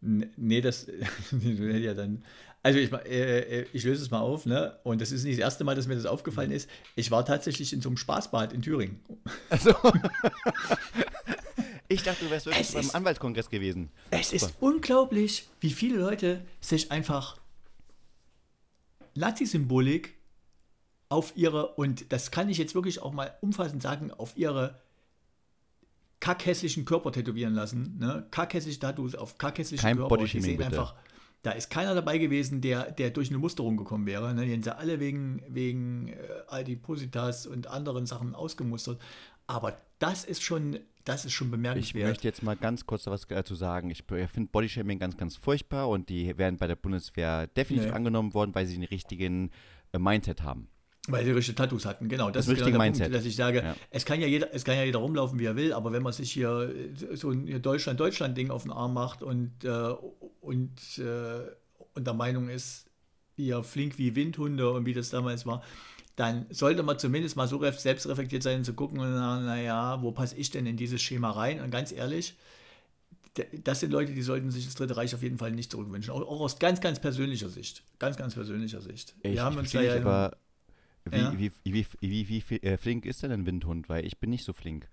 [0.00, 0.86] Nee, das
[1.30, 2.24] hätte ja dann.
[2.62, 4.78] Also ich, äh, äh, ich löse es mal auf, ne?
[4.82, 6.68] Und das ist nicht das erste Mal, dass mir das aufgefallen ist.
[6.96, 9.00] Ich war tatsächlich in so einem Spaßbad in Thüringen.
[9.50, 9.70] Also.
[11.88, 13.90] ich dachte, du wärst wirklich Es beim ist- Anwaltskongress gewesen.
[14.10, 17.38] Es ist unglaublich, wie viele Leute sich einfach
[19.14, 20.14] Nazi-Symbolik
[21.08, 24.80] auf ihre, und das kann ich jetzt wirklich auch mal umfassend sagen, auf ihre
[26.20, 27.98] kackhässlichen Körper tätowieren lassen.
[27.98, 28.26] Ne?
[28.30, 30.16] Kackhässliche Tattoos auf kackhässlichen Kein Körper.
[30.16, 30.70] Bodyshaming, Die sehen bitte.
[30.70, 30.94] einfach,
[31.42, 34.34] da ist keiner dabei gewesen, der, der durch eine Musterung gekommen wäre.
[34.34, 34.44] Ne?
[34.46, 36.16] Die sind ja alle wegen, wegen äh,
[36.48, 39.00] Adipositas und anderen Sachen ausgemustert.
[39.46, 42.08] Aber das ist schon, das ist schon Ich bemerkenswert.
[42.08, 43.90] möchte jetzt mal ganz kurz was dazu sagen.
[43.90, 47.94] Ich finde Bodyshaming ganz, ganz furchtbar und die werden bei der Bundeswehr definitiv Nee.
[47.96, 49.50] angenommen worden, weil sie den richtigen
[49.92, 50.68] äh, Mindset haben.
[51.08, 52.30] Weil sie richtige Tattoos hatten, genau.
[52.30, 53.04] Das, Das ist genau der Mindset.
[53.06, 53.76] Punkt, dass ich sage, Ja.
[53.90, 56.12] es, kann ja jeder, es kann ja jeder rumlaufen, wie er will, aber wenn man
[56.12, 56.72] sich hier
[57.10, 59.68] äh, so ein Deutschland-Deutschland-Ding auf den Arm macht und, äh,
[60.40, 61.50] und, äh,
[61.94, 62.86] und der Meinung ist,
[63.36, 65.62] ja, flink wie Windhunde und wie das damals war,
[66.16, 70.10] dann sollte man zumindest mal so ref- selbstreflektiert sein, zu gucken und sagen, naja, wo
[70.12, 71.60] passe ich denn in dieses Schema rein?
[71.60, 72.34] Und ganz ehrlich,
[73.64, 76.12] das sind Leute, die sollten sich das Dritte Reich auf jeden Fall nicht zurückwünschen.
[76.14, 77.82] Auch, auch aus ganz, ganz persönlicher Sicht.
[77.98, 79.14] Ganz, ganz persönlicher Sicht.
[79.22, 80.30] Ich, Wir haben uns da ja
[81.10, 81.32] wie, Ja.
[81.38, 83.88] wie, wie, wie, wie, wie äh, flink ist denn ein Windhund?
[83.88, 84.88] Weil ich bin nicht so flink.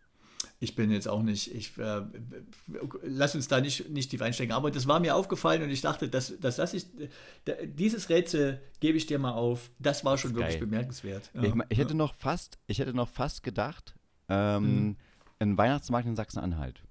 [0.60, 2.02] Ich bin jetzt auch nicht, ich äh,
[3.04, 6.10] lass uns da nicht, nicht tief einsteigen, aber das war mir aufgefallen und ich dachte,
[6.10, 6.86] dass, dass das ich,
[7.66, 10.68] dieses Rätsel gebe ich dir mal auf, das war schon ist wirklich geil.
[10.68, 11.32] bemerkenswert.
[11.34, 11.44] Ja.
[11.44, 13.96] Ich, ich hätte noch fast, ich hätte noch fast gedacht,
[14.30, 14.96] ähm, Mhm.
[15.40, 16.84] ein Weihnachtsmarkt in Sachsen-Anhalt.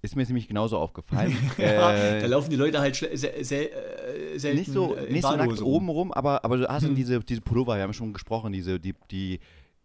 [0.00, 1.36] Ist mir nämlich genauso aufgefallen.
[1.58, 5.60] ja, äh, da laufen die Leute halt äh, selten nicht so, äh, nicht so nackt
[5.60, 6.94] oben rum, aber, aber du hast Hm.
[6.94, 9.40] diese, diese Pullover, wir haben schon gesprochen, diese, die, die,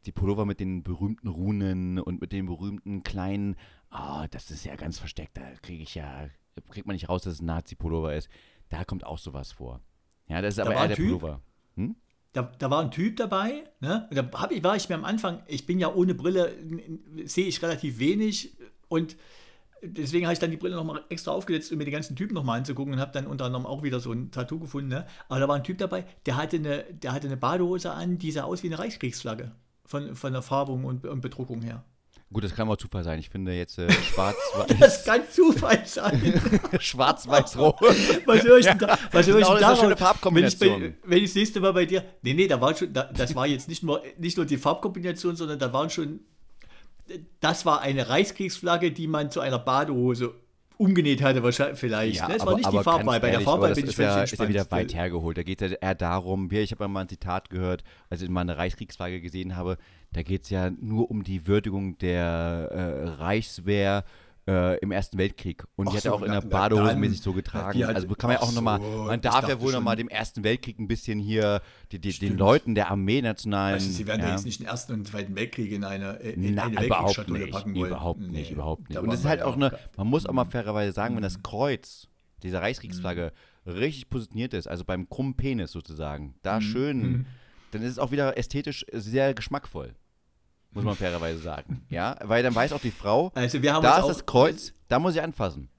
[0.05, 3.55] die Pullover mit den berühmten Runen und mit den berühmten kleinen,
[3.89, 6.27] ah, das ist ja ganz versteckt, da kriege ich ja,
[6.69, 8.29] kriegt man nicht raus, dass es ein Nazi-Pullover ist.
[8.69, 9.81] Da kommt auch sowas vor.
[10.27, 11.07] Ja, das ist Da aber eher der Typ?
[11.07, 11.41] Pullover.
[11.75, 11.95] Hm?
[12.33, 14.07] Da, da war ein Typ dabei, ne?
[14.09, 16.55] Und da hab ich, war ich mir am Anfang, ich bin ja ohne Brille,
[17.25, 18.55] sehe ich relativ wenig
[18.89, 19.15] und
[19.83, 22.59] deswegen habe ich dann die Brille nochmal extra aufgesetzt, um mir die ganzen Typen nochmal
[22.59, 24.89] anzugucken und habe dann unter anderem auch wieder so ein Tattoo gefunden.
[24.89, 25.05] Ne?
[25.29, 28.31] Aber da war ein Typ dabei, der hatte eine, der hatte eine Badehose an, die
[28.31, 29.51] sah aus wie eine Reichskriegsflagge.
[29.85, 31.83] Von, von der Farbung und, und Bedruckung her.
[32.31, 33.19] Gut, das kann auch Zufall sein.
[33.19, 36.41] Ich finde jetzt äh, schwarz-weiß, Das kann Zufall sein.
[36.79, 37.75] schwarz-weiß-rot.
[38.25, 38.97] Was höre ich denn da?
[39.11, 39.81] Was höre ich Genau, denn eine schöne daraus?
[39.83, 40.81] Wenn ich, Farbkombination.
[40.81, 42.03] bei, wenn ich das nächste Mal bei dir.
[42.23, 45.35] Nee, nee, da war schon, da, das war jetzt nicht nur, nicht nur die Farbkombination,
[45.35, 46.21] sondern da waren schon.
[47.39, 50.33] Das war eine Reichskriegsflagge, die man zu einer Badehose
[50.77, 52.17] umgenäht hatte, wahrscheinlich vielleicht.
[52.17, 52.35] Ja, ne?
[52.35, 53.19] Es aber, war nicht die Farbwahl.
[53.19, 54.83] Bei der Farbwahl aber bin ich ja, völlig ist ja wieder entspannt.
[54.83, 55.37] weit hergeholt.
[55.37, 58.41] Da geht es ja eher darum, ich habe mal ein Zitat gehört, als ich mal
[58.41, 59.77] eine Reichskriegsflagge gesehen habe,
[60.11, 64.03] da geht es ja nur um die Würdigung der äh, Reichswehr
[64.47, 65.63] äh, im Ersten Weltkrieg.
[65.75, 67.77] Und die Ach hat er so, auch in der Badehose mäßig so getragen.
[67.77, 69.95] Die hat- also kann man ja auch nochmal, so, man ich darf ja wohl nochmal
[69.95, 72.37] dem Ersten Weltkrieg ein bisschen hier die, die, den.
[72.37, 73.75] Leuten der Armee nationalen.
[73.75, 74.31] Also, sie werden ja.
[74.31, 77.75] jetzt nicht den Ersten und Zweiten Weltkrieg in eine, in Na, eine überhaupt nicht, packen
[77.75, 77.87] wollen.
[77.87, 78.99] überhaupt nicht, Nee, überhaupt nicht.
[78.99, 81.43] Und es ist halt auch eine, man muss auch mal fairerweise sagen, wenn das Mhm.
[81.43, 82.07] Kreuz
[82.43, 83.31] dieser Reichskriegsflagge
[83.65, 86.33] richtig positioniert ist, also beim krummen Penis sozusagen, Mhm.
[86.43, 87.25] da schön,
[87.71, 89.93] dann ist es auch wieder ästhetisch sehr geschmackvoll.
[90.73, 91.85] Muss man fairerweise sagen.
[91.89, 94.99] Ja, weil dann weiß auch die Frau, Also wir haben da ist das Kreuz, da
[94.99, 95.69] muss ich anfassen.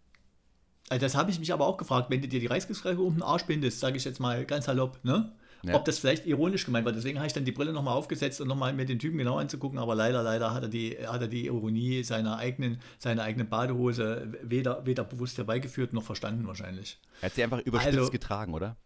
[0.89, 3.23] Also das habe ich mich aber auch gefragt, wenn du dir die Reichskriegsflagge um den
[3.23, 5.33] Arsch bindest, sage ich jetzt mal ganz salopp, ne?
[5.63, 5.77] Ja.
[5.77, 6.93] Ob das vielleicht ironisch gemeint war.
[6.93, 9.79] Deswegen habe ich dann die Brille nochmal aufgesetzt und nochmal mir den Typen genau anzugucken.
[9.79, 14.29] Aber leider, leider hat er die, hat er die Ironie seiner eigenen, seiner eigenen Badehose
[14.43, 16.99] weder, weder bewusst herbeigeführt noch verstanden wahrscheinlich.
[17.23, 18.77] Er hat sie einfach überspitzt Also- getragen, oder?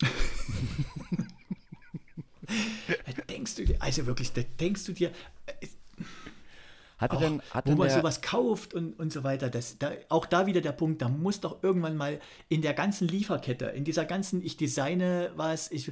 [3.40, 5.12] Denkst du dir, also wirklich, da denkst du dir,
[5.46, 5.66] äh,
[6.98, 9.48] Hat er Ach, denn, hat wo man sowas kauft und, und so weiter.
[9.48, 12.20] Das, da, auch da wieder der Punkt, da muss doch irgendwann mal
[12.50, 15.90] in der ganzen Lieferkette, in dieser ganzen, ich designe was, ich,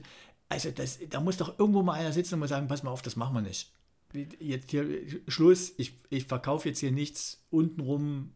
[0.51, 3.01] also das, da muss doch irgendwo mal einer sitzen und mal sagen, pass mal auf,
[3.01, 3.73] das machen wir nicht.
[4.39, 4.87] Jetzt hier
[5.29, 8.35] Schluss, ich, ich verkaufe jetzt hier nichts untenrum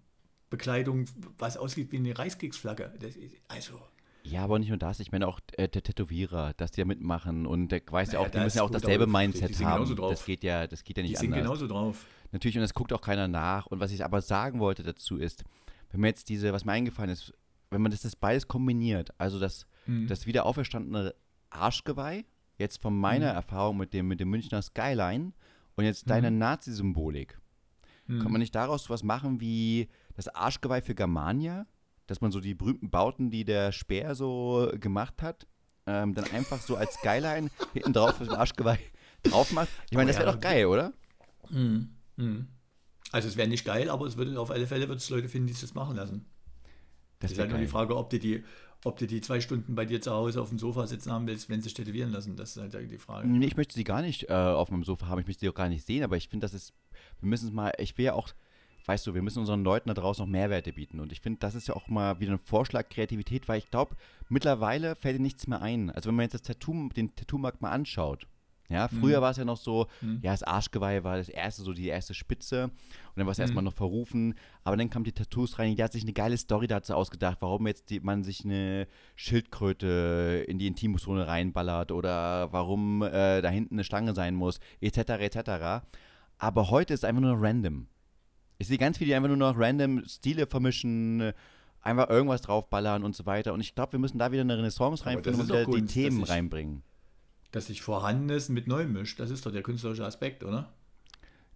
[0.49, 1.05] Bekleidung,
[1.37, 2.95] was aussieht wie eine Reichskriegsflagge.
[3.01, 3.15] Das,
[3.49, 3.79] also,
[4.25, 5.01] Ja, aber nicht nur das.
[5.01, 8.29] Ich meine auch äh, der Tätowierer, dass die da mitmachen und der weiß ja auch,
[8.29, 9.77] die müssen ja auch dasselbe die- Mindset die sind haben.
[9.85, 10.11] genauso drauf.
[10.11, 11.43] Das geht ja, das geht ja Die nicht sind anders.
[11.45, 12.07] genauso drauf.
[12.31, 13.67] Natürlich, und das guckt auch keiner nach.
[13.67, 15.45] Und was ich aber sagen wollte dazu ist,
[15.91, 17.33] wenn man jetzt diese, was mir eingefallen ist,
[17.71, 20.07] wenn man das, das beides kombiniert, also das, Mhm.
[20.07, 21.15] das wieder auferstandene
[21.51, 22.25] Arschgeweih,
[22.59, 23.37] jetzt von meiner Mhm.
[23.37, 25.33] Erfahrung mit dem, mit dem Münchner Skyline
[25.77, 26.39] und jetzt deine Mhm.
[26.39, 27.39] Nazi-Symbolik,
[28.07, 28.21] Mhm.
[28.21, 31.67] kann man nicht daraus was machen wie das Arschgeweih für Germania,
[32.13, 35.47] dass man so die berühmten Bauten, die der Speer so gemacht hat,
[35.87, 38.79] ähm, dann einfach so als Skyline hinten drauf das Arschgeweih
[39.23, 39.71] drauf macht.
[39.91, 40.93] Ich meine, das wäre doch geil, oder?
[41.49, 41.89] Mhm.
[42.17, 42.49] Mhm.
[43.13, 45.47] Also es wäre nicht geil, aber es würde auf alle Fälle wird es Leute finden,
[45.47, 46.27] die sich das machen lassen.
[47.19, 47.73] Das ist wär halt nur die geil.
[47.73, 48.45] Frage, ob du die,
[48.85, 51.49] ob du die zwei Stunden bei dir zu Hause auf dem Sofa sitzen haben willst,
[51.49, 52.37] wenn sie sich tätowieren lassen.
[52.37, 53.27] Das ist halt die Frage.
[53.27, 55.55] Nee, ich möchte sie gar nicht äh, auf meinem Sofa haben, ich möchte sie auch
[55.55, 56.75] gar nicht sehen, aber ich finde, das ist,
[57.21, 58.29] wir müssen es mal, ich will ja auch,
[58.87, 61.55] weißt du, wir müssen unseren Leuten da draußen noch Mehrwerte bieten und ich finde, das
[61.55, 63.97] ist ja auch mal wieder ein Vorschlag Kreativität, weil ich glaube,
[64.29, 65.91] mittlerweile fällt dir nichts mehr ein.
[65.91, 68.27] Also wenn man jetzt das Tattoo, den Tattoo-Markt mal anschaut,
[68.69, 69.23] ja, früher Mhm.
[69.23, 70.21] war es ja noch so, Mhm.
[70.23, 72.73] ja, das Arschgeweih war das erste, so die erste Spitze und
[73.17, 73.43] dann war es Mhm.
[73.43, 76.69] erstmal noch verrufen, aber dann kamen die Tattoos rein, die hat sich eine geile Story
[76.69, 83.03] dazu ausgedacht, warum jetzt die, man sich eine Schildkröte in die Intimzone reinballert oder warum
[83.03, 85.85] äh, da hinten eine Stange sein muss, etc., etc.
[86.39, 87.89] Aber heute ist einfach nur random.
[88.63, 91.33] Ich sehe ganz viele, die einfach nur noch random Stile vermischen,
[91.81, 93.53] einfach irgendwas draufballern und so weiter.
[93.55, 96.29] Und ich glaube, wir müssen da wieder eine Renaissance reinbringen und wieder die Themen dass
[96.29, 96.83] ich- reinbringen.
[97.51, 100.73] Dass sich Vorhandenes mit Neuem mischt, das ist doch der künstlerische Aspekt, oder?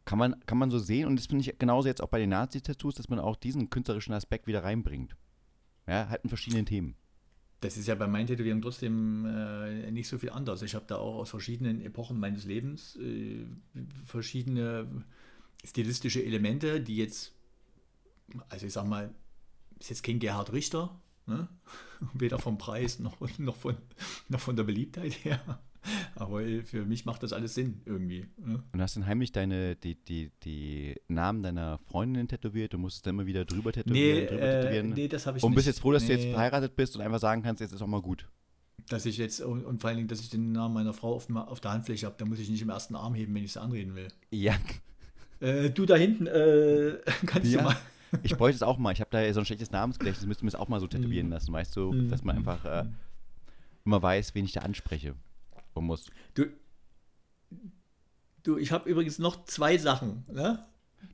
[0.05, 2.31] Kann man, kann man so sehen und das finde ich genauso jetzt auch bei den
[2.31, 5.15] Nazi-Tattoos, dass man auch diesen künstlerischen Aspekt wieder reinbringt.
[5.87, 6.97] Ja, halt in verschiedenen Themen.
[7.61, 10.61] Das ist ja bei meinen Tätowierungen trotzdem äh, nicht so viel anders.
[10.63, 13.47] Ich habe da auch aus verschiedenen Epochen meines Lebens äh,
[14.05, 14.89] verschiedene
[15.65, 17.33] stilistische Elemente, die jetzt,
[18.49, 19.15] also ich sag mal,
[19.79, 21.49] ist jetzt kein Gerhard Richter, ne?
[22.15, 23.77] weder vom Preis noch, noch, von,
[24.29, 25.61] noch von der Beliebtheit her.
[26.17, 28.27] Aber für mich macht das alles Sinn irgendwie.
[28.39, 28.61] Ne?
[28.73, 33.15] Und hast dann heimlich deine, die, die, die Namen deiner Freundin tätowiert und musstest dann
[33.15, 34.89] immer wieder drüber tätowieren, Nee, drüber äh, tätowieren.
[34.91, 35.57] nee, das habe ich und nicht.
[35.57, 36.33] bist jetzt froh, dass du jetzt Nee.
[36.33, 38.29] verheiratet bist und einfach sagen kannst, jetzt ist auch mal gut.
[38.89, 41.31] Dass ich jetzt, und, und vor allen Dingen, dass ich den Namen meiner Frau auf,
[41.31, 43.61] auf der Handfläche habe, da muss ich nicht im ersten Arm heben, wenn ich sie
[43.61, 44.09] anreden will.
[44.31, 44.57] Ja,
[45.41, 47.59] Äh, du da hinten, äh, kannst Ja.
[47.59, 47.77] du mal.
[48.23, 48.93] ich bräuchte es auch mal.
[48.93, 51.33] Ich habe da so ein schlechtes Namensgedächtnis, müsste mir es auch mal so tätowieren Mhm.
[51.33, 52.09] lassen, weißt du, Mhm.
[52.11, 52.85] dass man einfach äh,
[53.85, 55.15] immer weiß, wen ich da anspreche
[55.75, 56.07] und muss.
[56.35, 56.47] Du,
[58.43, 60.25] du ich habe übrigens noch zwei Sachen.
[60.33, 60.65] Ne?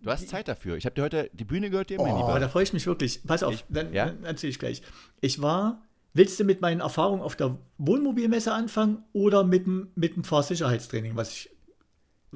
[0.03, 0.77] Du hast Zeit dafür.
[0.77, 2.41] Ich habe dir heute die Bühne gehört, dir, mein Oh, Lieber.
[2.41, 3.23] da freue ich mich wirklich.
[3.27, 4.07] Pass auf, Ich- dann, ja?
[4.07, 4.83] dann erzähle ich gleich.
[5.21, 5.83] Ich war,
[6.15, 11.17] willst du mit meinen Erfahrungen auf der Wohnmobilmesse anfangen oder mit dem, mit dem Fahrsicherheitstraining,
[11.17, 11.51] was ich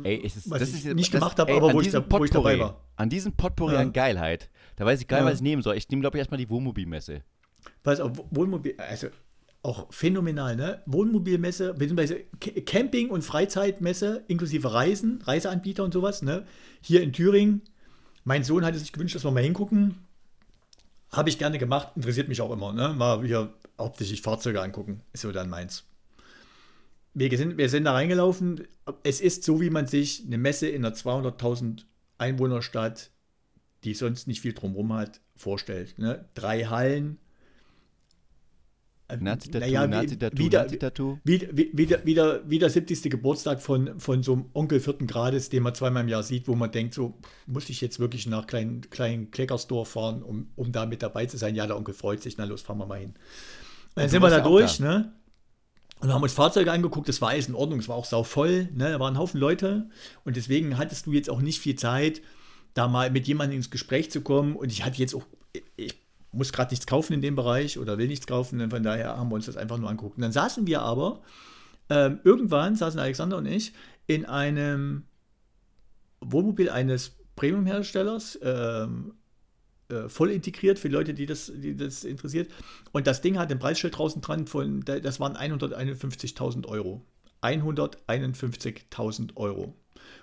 [0.03, 2.05] Ey, es ist, was das ich ist, nicht das, gemacht habe, aber wo ich, da,
[2.11, 2.81] wo ich dabei Potpourri- war.
[2.97, 3.81] An diesem Potpourri Ja.
[3.81, 5.31] an Geilheit, da weiß ich gar nicht, Ja.
[5.33, 5.77] was ich nehmen soll.
[5.77, 7.23] Ich nehme, glaube ich, erstmal die Wohnmobilmesse.
[7.83, 9.09] Pass auf, Wohnmobil, also
[9.63, 10.83] auch phänomenal, ne?
[10.87, 16.45] Wohnmobilmesse, beziehungsweise Ca- Camping- und Freizeitmesse, inklusive Reisen, Reiseanbieter und sowas, ne?
[16.83, 17.63] Hier in Thüringen.
[18.25, 19.97] Mein Sohn hatte sich gewünscht, dass wir mal hingucken.
[21.11, 22.93] Habe ich gerne gemacht, interessiert mich auch immer, ne?
[22.97, 25.85] Mal hier hauptsächlich Fahrzeuge angucken, ist so dann meins.
[27.19, 28.69] Wir sind, wir sind da reingelaufen.
[29.03, 31.85] Es ist so, wie man sich eine Messe in einer 200.000
[32.19, 33.11] Einwohnerstadt,
[33.85, 35.99] die sonst nicht viel drumherum hat, vorstellt.
[35.99, 36.27] Ne?
[36.35, 37.17] Drei Hallen.
[39.09, 41.19] Äh, Nazi-Tattoo, naja, wie- Nazi-Tattoo, wieder, Nazi-Tattoo.
[41.25, 43.05] wie, wie, wieder, wieder, wieder 70.
[43.11, 46.55] Geburtstag von, von so einem Onkel vierten Grades, den man zweimal im Jahr sieht, wo
[46.55, 47.15] man denkt, so
[47.47, 51.39] muss ich jetzt wirklich nach kleinen, kleinen Kleckersdorf fahren, um, um da mit dabei zu
[51.39, 51.55] sein.
[51.55, 53.15] Ja, der Onkel freut sich, na los, fahren wir mal hin.
[53.95, 54.85] Dann sind wir da durch, da.
[54.85, 55.13] ne?
[56.01, 58.69] Und haben uns Fahrzeuge angeguckt, das war alles in Ordnung, es war auch sau voll,
[58.75, 58.91] ne?
[58.91, 59.89] Da waren ein Haufen Leute
[60.25, 62.21] und deswegen hattest du jetzt auch nicht viel Zeit,
[62.75, 64.57] da mal mit jemandem ins Gespräch zu kommen.
[64.57, 65.25] Und ich hatte jetzt auch,
[65.77, 65.95] ich
[66.33, 69.31] muss gerade nichts kaufen in dem Bereich oder will nichts kaufen, und von daher haben
[69.31, 70.17] wir uns das einfach nur angeguckt.
[70.17, 71.23] Und dann saßen wir aber,
[71.89, 73.73] ähm, irgendwann saßen Alexander und ich
[74.07, 75.05] in einem
[76.21, 79.15] Wohnmobil eines Premium-Herstellers, ähm,
[79.89, 82.51] äh, voll integriert für Leute, die das, die das interessiert.
[82.93, 87.03] Und das Ding hat ein Preisschild draußen dran von, das waren 151.000 Euro.
[87.43, 89.75] 151.000 Euro.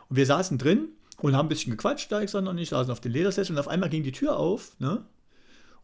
[0.10, 0.90] Und wir saßen drin
[1.22, 3.68] und haben ein bisschen gequatscht, der Alexander und ich saßen auf den Ledersessel und auf
[3.68, 5.06] einmal ging die Tür auf, ne?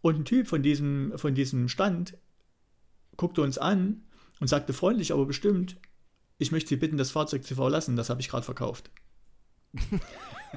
[0.01, 2.17] Und ein Typ von diesem, von diesem Stand
[3.17, 4.03] guckte uns an
[4.39, 5.77] und sagte freundlich, aber bestimmt,
[6.37, 8.89] ich möchte Sie bitten, das Fahrzeug zu verlassen, das habe ich gerade verkauft.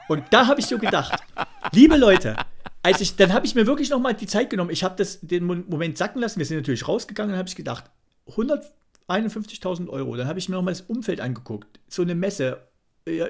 [0.09, 1.21] Und da habe ich so gedacht,
[1.73, 2.37] liebe Leute,
[2.83, 4.71] als ich, dann habe ich mir wirklich nochmal die Zeit genommen.
[4.71, 6.39] Ich habe den Mo- Moment sacken lassen.
[6.39, 7.85] Wir sind natürlich rausgegangen und habe ich gedacht,
[9.09, 10.17] 151.000 Euro.
[10.17, 11.81] Dann habe ich mir nochmal das Umfeld angeguckt.
[11.89, 12.63] So eine Messe,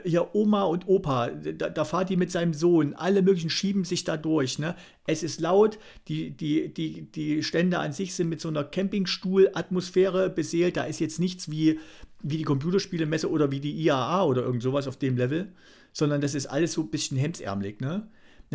[0.05, 4.05] ja, Oma und Opa, da, da fahrt die mit seinem Sohn, alle möglichen schieben sich
[4.05, 4.59] da durch.
[4.59, 4.75] Ne?
[5.07, 5.79] Es ist laut,
[6.09, 10.77] die, die, die, die Stände an sich sind mit so einer Campingstuhl-Atmosphäre beseelt.
[10.77, 11.79] Da ist jetzt nichts wie,
[12.23, 15.53] wie die Computerspielemesse oder wie die IAA oder irgend sowas auf dem Level,
[15.93, 17.81] sondern das ist alles so ein bisschen hemsärmelig.
[17.81, 18.07] Ne?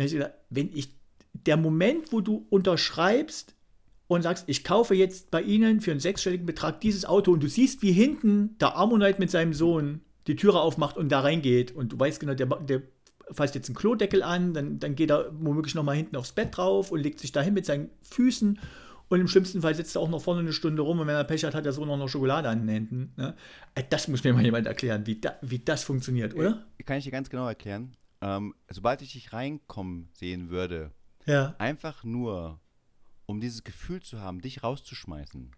[0.06, 0.96] Ich gedacht, wenn ich,
[1.46, 3.54] der Moment, wo du unterschreibst
[4.06, 7.48] und sagst, ich kaufe jetzt bei Ihnen für einen sechsstelligen Betrag dieses Auto und du
[7.48, 11.92] siehst, wie hinten der Ammonite mit seinem Sohn die Türe aufmacht und da reingeht und
[11.92, 12.82] du weißt genau, der, der
[13.30, 16.90] fasst jetzt einen Klodeckel an, dann, dann geht er womöglich nochmal hinten aufs Bett drauf
[16.90, 18.58] und legt sich dahin mit seinen Füßen
[19.08, 21.24] und im schlimmsten Fall sitzt er auch noch vorne eine Stunde rum und wenn er
[21.24, 23.12] Pech hat, hat er so noch eine Schokolade an den Händen.
[23.16, 23.34] Ne?
[23.74, 26.64] Äh, das muss mir mal jemand erklären, wie, da, wie das funktioniert, oder?
[26.84, 27.92] Kann ich dir ganz genau erklären.
[28.20, 30.92] Ähm, sobald ich dich reinkommen sehen würde,
[31.26, 31.54] ja.
[31.58, 32.60] einfach nur,
[33.26, 35.52] um dieses Gefühl zu haben, dich rauszuschmeißen,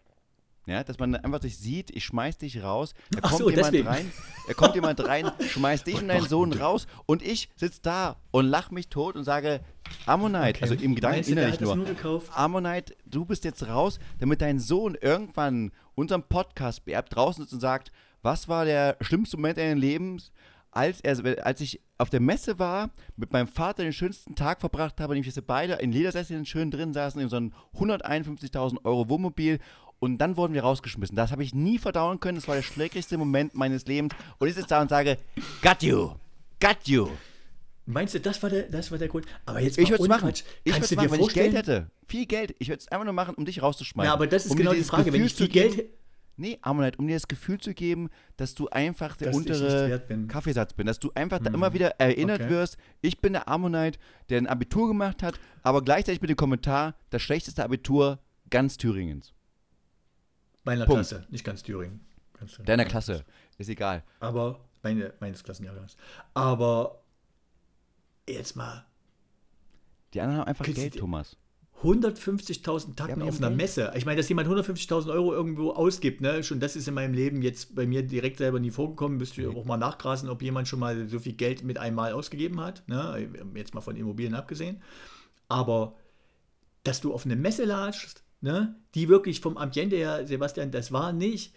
[0.66, 3.88] ja, dass man einfach sich sieht, ich schmeiß dich raus, da kommt so, jemand deswegen.
[3.88, 4.12] rein,
[4.46, 8.46] da kommt jemand rein, schmeißt dich und deinen Sohn raus und ich sitze da und
[8.46, 9.62] lach mich tot und sage,
[10.06, 10.62] Ammonite, okay.
[10.62, 15.72] also im Gedanken innerlich nur, nur Ammonite, du bist jetzt raus, damit dein Sohn irgendwann
[15.94, 17.90] unseren Podcast beerbt, draußen sitzt und sagt,
[18.22, 20.30] was war der schlimmste Moment deines Lebens,
[20.70, 25.00] als, er, als ich auf der Messe war, mit meinem Vater den schönsten Tag verbracht
[25.00, 29.08] habe, nämlich dass wir beide in Ledersesseln schön drin saßen, in so einem 151.000 Euro
[29.08, 29.58] Wohnmobil
[29.98, 31.14] und dann wurden wir rausgeschmissen.
[31.14, 32.36] Das habe ich nie verdauen können.
[32.36, 34.14] Das war der schlägrigste Moment meines Lebens.
[34.38, 35.18] Und ich sitze da und sage,
[35.62, 36.12] got you,
[36.58, 37.08] got you.
[37.84, 39.26] Meinst du, das war der, das war der Grund?
[39.46, 40.32] Aber jetzt ich würde es machen.
[40.64, 41.90] Ich würde es machen, wenn ich Geld hätte.
[42.06, 42.54] Viel Geld.
[42.58, 44.08] Ich würde es einfach nur machen, um dich rauszuschmeißen.
[44.08, 45.04] Ja, aber das ist um genau die Frage.
[45.04, 45.99] Gefühl wenn ich viel Geld hätte.
[46.40, 50.26] Nee, Amonite, um dir das Gefühl zu geben, dass du einfach der dass untere bin.
[50.26, 50.88] Kaffeesatz bist.
[50.88, 51.44] Dass du einfach hm.
[51.44, 52.50] da immer wieder erinnert okay.
[52.50, 53.98] wirst, ich bin der Ammonite,
[54.30, 59.34] der ein Abitur gemacht hat, aber gleichzeitig mit dem Kommentar, das schlechteste Abitur ganz Thüringens.
[60.64, 61.08] Meiner Punkt.
[61.08, 62.00] Klasse, nicht ganz Thüringen.
[62.38, 63.22] Ganz Deiner Klasse,
[63.58, 64.02] ist egal.
[64.20, 65.98] Aber, meine, meines Klassenjahrgangs.
[66.32, 67.02] Aber,
[68.26, 68.86] jetzt mal.
[70.14, 71.36] Die anderen haben einfach Geld, Thomas.
[71.82, 73.50] 150.000 Tacken auf einer.
[73.50, 73.92] Messe.
[73.96, 76.42] Ich meine, dass jemand 150.000 Euro irgendwo ausgibt, ne?
[76.42, 79.16] schon das ist in meinem Leben jetzt bei mir direkt selber nie vorgekommen.
[79.16, 79.58] Müsste okay.
[79.58, 82.86] auch mal nachgrasen, ob jemand schon mal so viel Geld mit einmal ausgegeben hat.
[82.86, 83.28] Ne?
[83.54, 84.82] Jetzt mal von Immobilien abgesehen.
[85.48, 85.96] Aber
[86.84, 91.12] dass du auf eine Messe latschst, ne, die wirklich vom Ambiente her, Sebastian, das war
[91.12, 91.54] nicht,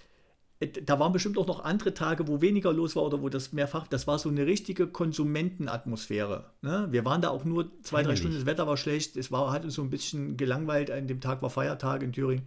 [0.68, 3.88] da waren bestimmt auch noch andere Tage, wo weniger los war oder wo das mehrfach,
[3.88, 6.52] das war so eine richtige Konsumentenatmosphäre.
[6.62, 6.88] Ne?
[6.92, 8.08] Wir waren da auch nur zwei, Heimlich.
[8.08, 11.08] drei Stunden, das Wetter war schlecht, es war, hat uns so ein bisschen gelangweilt, an
[11.08, 12.46] dem Tag war Feiertag in Thüringen,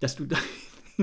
[0.00, 0.36] dass du da.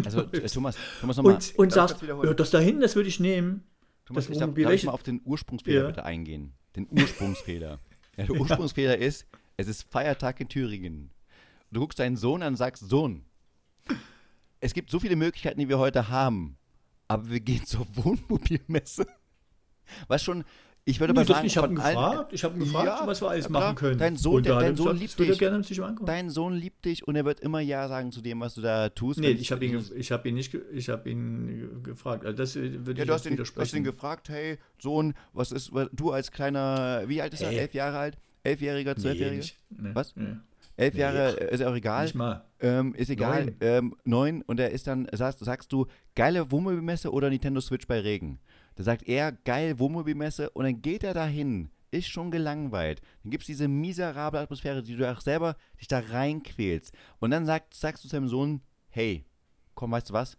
[0.05, 1.33] Also, Thomas, Thomas nochmal.
[1.33, 3.63] Und, und sagst, ja, das da hinten, das würde ich nehmen.
[4.05, 5.87] Thomas, das ich darf, darf ich mal auf den Ursprungsfehler ja.
[5.87, 6.53] bitte eingehen.
[6.75, 7.79] Den Ursprungsfehler.
[8.15, 9.05] ja, der Ursprungsfehler ja.
[9.05, 9.25] ist,
[9.57, 11.09] es ist Feiertag in Thüringen.
[11.71, 13.25] Du guckst deinen Sohn an und sagst, Sohn,
[14.59, 16.57] es gibt so viele Möglichkeiten, die wir heute haben,
[17.07, 19.07] aber wir gehen zur Wohnmobilmesse.
[20.07, 20.43] Was schon,
[20.85, 23.29] ich würde mal sagen, ich habe ihn gefragt, ich habe ihn gefragt, ja, was wir
[23.29, 23.97] alles machen können.
[23.97, 25.37] Dein Sohn, der, dein Sohn liebt dich.
[26.05, 28.89] Dein Sohn liebt dich und er wird immer ja sagen zu dem, was du da
[28.89, 29.19] tust.
[29.19, 32.25] Nee, ich habe ihn, hab ihn nicht, ich habe ihn gefragt.
[32.25, 33.65] Also das würde ja, ich du hast ihn, widersprechen.
[33.65, 37.51] hast ihn gefragt, hey Sohn, was ist, du als kleiner, wie alt ist er?
[37.51, 38.17] Elf Jahre alt?
[38.43, 39.45] Elfjähriger, Zwölfjähriger?
[39.69, 40.15] Nee, nee, was?
[40.15, 40.37] Nee.
[40.79, 42.03] Elf Jahre nee, ist auch egal.
[42.05, 42.45] Nicht mal.
[42.61, 43.45] Ähm, ist egal.
[43.45, 43.55] Neun.
[43.59, 44.41] Ähm, neun.
[44.43, 48.39] Und er ist dann, sagst, sagst du, geile Wohnmobilmesse oder Nintendo Switch bei Regen?
[48.75, 51.69] Da sagt er, geil Wohnmobilmesse und dann geht er dahin.
[51.91, 53.01] Ist schon gelangweilt.
[53.23, 56.93] Dann gibt es diese miserable Atmosphäre, die du auch selber dich da reinquälst.
[57.19, 59.25] Und dann sagt, sagst du seinem Sohn, hey,
[59.75, 60.37] komm, weißt du was?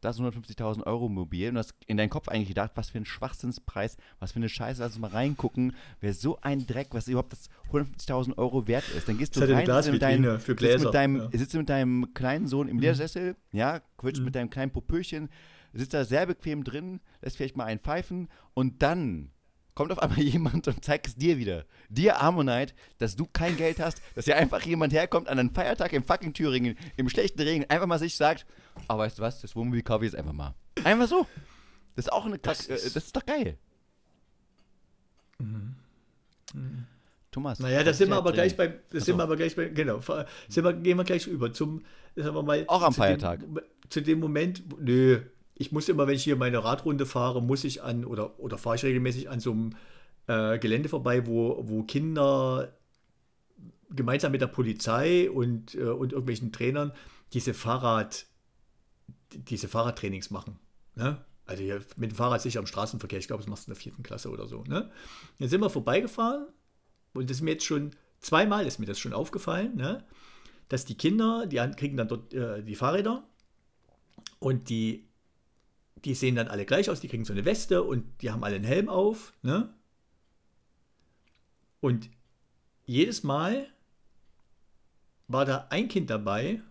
[0.00, 3.04] Das 150.000 Euro Mobil und du hast in deinen Kopf eigentlich gedacht, was für ein
[3.04, 7.32] Schwachsinnspreis, was für eine Scheiße, lass uns mal reingucken, wer so ein Dreck, was überhaupt
[7.32, 9.08] das 150.000 Euro wert ist.
[9.08, 10.78] Dann gehst du rein, sitzt mit, deinem, für Gläser.
[10.78, 11.38] Sitzt mit, deinem, ja.
[11.38, 12.82] sitzt mit deinem kleinen Sohn im mhm.
[12.82, 14.26] Ledersessel, ja, quitscht mhm.
[14.26, 15.28] mit deinem kleinen Popöchen,
[15.72, 19.30] sitzt da sehr bequem drin, lässt vielleicht mal einen pfeifen und dann
[19.78, 21.64] kommt auf einmal jemand und zeigt es dir wieder.
[21.88, 25.92] Dir, Ammonite, dass du kein Geld hast, dass hier einfach jemand herkommt an einem Feiertag
[25.92, 28.44] im fucking Thüringen, im schlechten Regen, einfach mal sich sagt,
[28.88, 30.56] aber oh, weißt du was, das Wohnmobil kaufe ich jetzt einfach mal.
[30.82, 31.28] Einfach so.
[31.94, 33.56] Das ist auch eine das, ist, äh, das ist doch geil.
[35.38, 35.76] Mhm.
[36.54, 36.86] Mhm.
[37.30, 37.60] Thomas.
[37.60, 40.00] Naja, das sind wir aber gleich beim, das sind wir aber gleich bei, genau,
[40.48, 41.84] sind wir, gehen wir gleich über zum,
[42.16, 42.64] sagen wir mal.
[42.66, 43.40] Auch am Feiertag.
[43.40, 45.20] Dem, zu dem Moment, nö,
[45.58, 48.76] ich muss immer, wenn ich hier meine Radrunde fahre, muss ich an, oder, oder fahre
[48.76, 49.70] ich regelmäßig an so einem
[50.28, 52.72] äh, Gelände vorbei, wo, wo Kinder
[53.90, 56.92] gemeinsam mit der Polizei und, äh, und irgendwelchen Trainern
[57.32, 58.26] diese Fahrrad,
[59.32, 60.60] diese Fahrradtrainings machen.
[60.94, 61.24] Ne?
[61.44, 63.82] Also hier mit dem Fahrrad sicher am Straßenverkehr, ich glaube, das machst du in der
[63.82, 64.62] vierten Klasse oder so.
[64.62, 64.90] Ne?
[65.40, 66.46] Dann sind wir vorbeigefahren
[67.14, 67.90] und das ist mir jetzt schon,
[68.20, 70.04] zweimal ist mir das schon aufgefallen, ne?
[70.68, 73.24] dass die Kinder, die kriegen dann dort äh, die Fahrräder
[74.38, 75.07] und die
[76.04, 78.56] die sehen dann alle gleich aus, die kriegen so eine Weste und die haben alle
[78.56, 79.32] einen Helm auf.
[79.42, 79.72] Ne?
[81.80, 82.10] Und
[82.84, 83.66] jedes Mal
[85.26, 86.62] war da ein Kind dabei,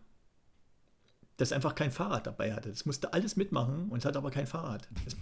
[1.38, 2.70] das einfach kein Fahrrad dabei hatte.
[2.70, 4.88] Das musste alles mitmachen und es hat aber kein Fahrrad.
[5.06, 5.14] Das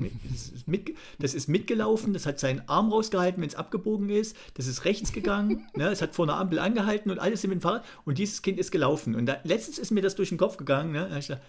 [0.54, 4.68] ist, mit, das ist mitgelaufen, das hat seinen Arm rausgehalten, wenn es abgebogen ist, das
[4.68, 7.84] ist rechts gegangen, ne, es hat vor einer Ampel angehalten und alles mit dem Fahrrad
[8.06, 9.14] und dieses Kind ist gelaufen.
[9.14, 11.42] Und da, letztens ist mir das durch den Kopf gegangen, ne, dachte,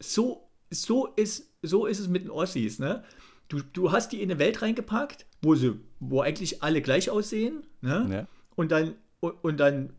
[0.00, 2.78] so, so, ist, so ist es mit den Ossis.
[2.78, 3.04] Ne?
[3.48, 7.62] Du, du hast die in eine Welt reingepackt, wo sie, wo eigentlich alle gleich aussehen,
[7.80, 8.06] ne?
[8.10, 8.26] Ja.
[8.56, 9.90] und dann und, dann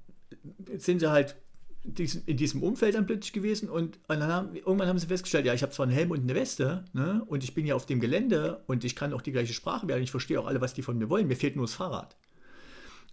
[0.78, 1.36] sind sie halt
[1.84, 5.63] in diesem Umfeld dann plötzlich gewesen und dann haben, irgendwann haben sie festgestellt, ja, ich
[5.63, 8.63] habe zwar einen Helm und eine Weste ne, und ich bin ja auf dem Gelände
[8.67, 10.97] und ich kann auch die gleiche Sprache werden, ich verstehe auch alle, was die von
[10.97, 12.15] mir wollen, mir fehlt nur das Fahrrad.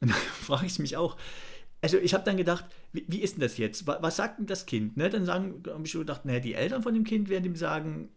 [0.00, 1.16] Und dann frage ich mich auch,
[1.82, 3.86] also ich habe dann gedacht, wie, wie, ist denn das jetzt?
[3.86, 4.96] Was, was sagt denn das Kind?
[4.96, 5.10] Ne?
[5.10, 8.10] Dann habe ich schon gedacht, naja, die Eltern von dem Kind werden ihm sagen,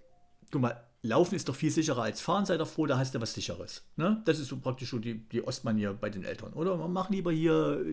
[0.52, 3.22] guck mal, Laufen ist doch viel sicherer als Fahren, sei doch froh, da hast du
[3.22, 3.86] was Sicheres.
[3.96, 4.22] Ne?
[4.26, 6.52] Das ist so praktisch so die, die Ostmanier bei den Eltern.
[6.52, 7.86] Oder man macht lieber hier,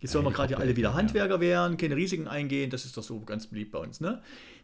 [0.00, 3.02] jetzt sollen wir gerade ja alle wieder Handwerker werden, keine Risiken eingehen, das ist doch
[3.02, 4.00] so ganz beliebt bei uns.
[4.00, 4.20] Ne?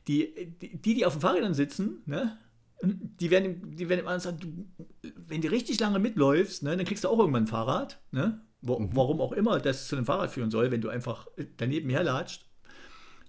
[0.08, 2.36] Die, die, die auf den Fahrrädern sitzen, ne?
[2.82, 7.04] die werden, die werden immer sagen, du, wenn du richtig lange mitläufst, ne, dann kriegst
[7.04, 8.00] du auch irgendwann ein Fahrrad.
[8.10, 8.40] Ne?
[8.62, 8.90] Mhm.
[8.92, 12.46] Warum auch immer das zu einem Fahrrad führen soll, wenn du einfach daneben herlatscht.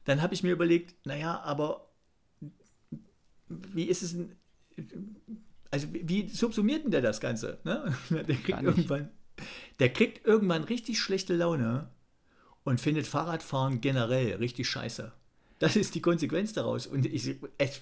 [0.06, 1.88] Dann habe ich mir überlegt, naja, aber
[3.48, 4.36] wie ist es denn,
[5.70, 7.60] also wie subsumiert denn der das Ganze?
[7.64, 7.94] Ne?
[8.10, 9.10] Der, kriegt irgendwann,
[9.80, 11.90] der kriegt irgendwann richtig schlechte Laune
[12.64, 15.12] und findet Fahrradfahren generell richtig scheiße.
[15.60, 16.88] Das ist die Konsequenz daraus.
[16.88, 17.82] Und ich, ich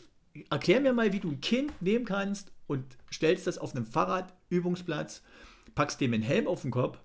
[0.50, 5.24] erklär mir mal, wie du ein Kind nehmen kannst und stellst das auf einem Fahrradübungsplatz,
[5.76, 7.00] packst dem einen Helm auf den Kopf,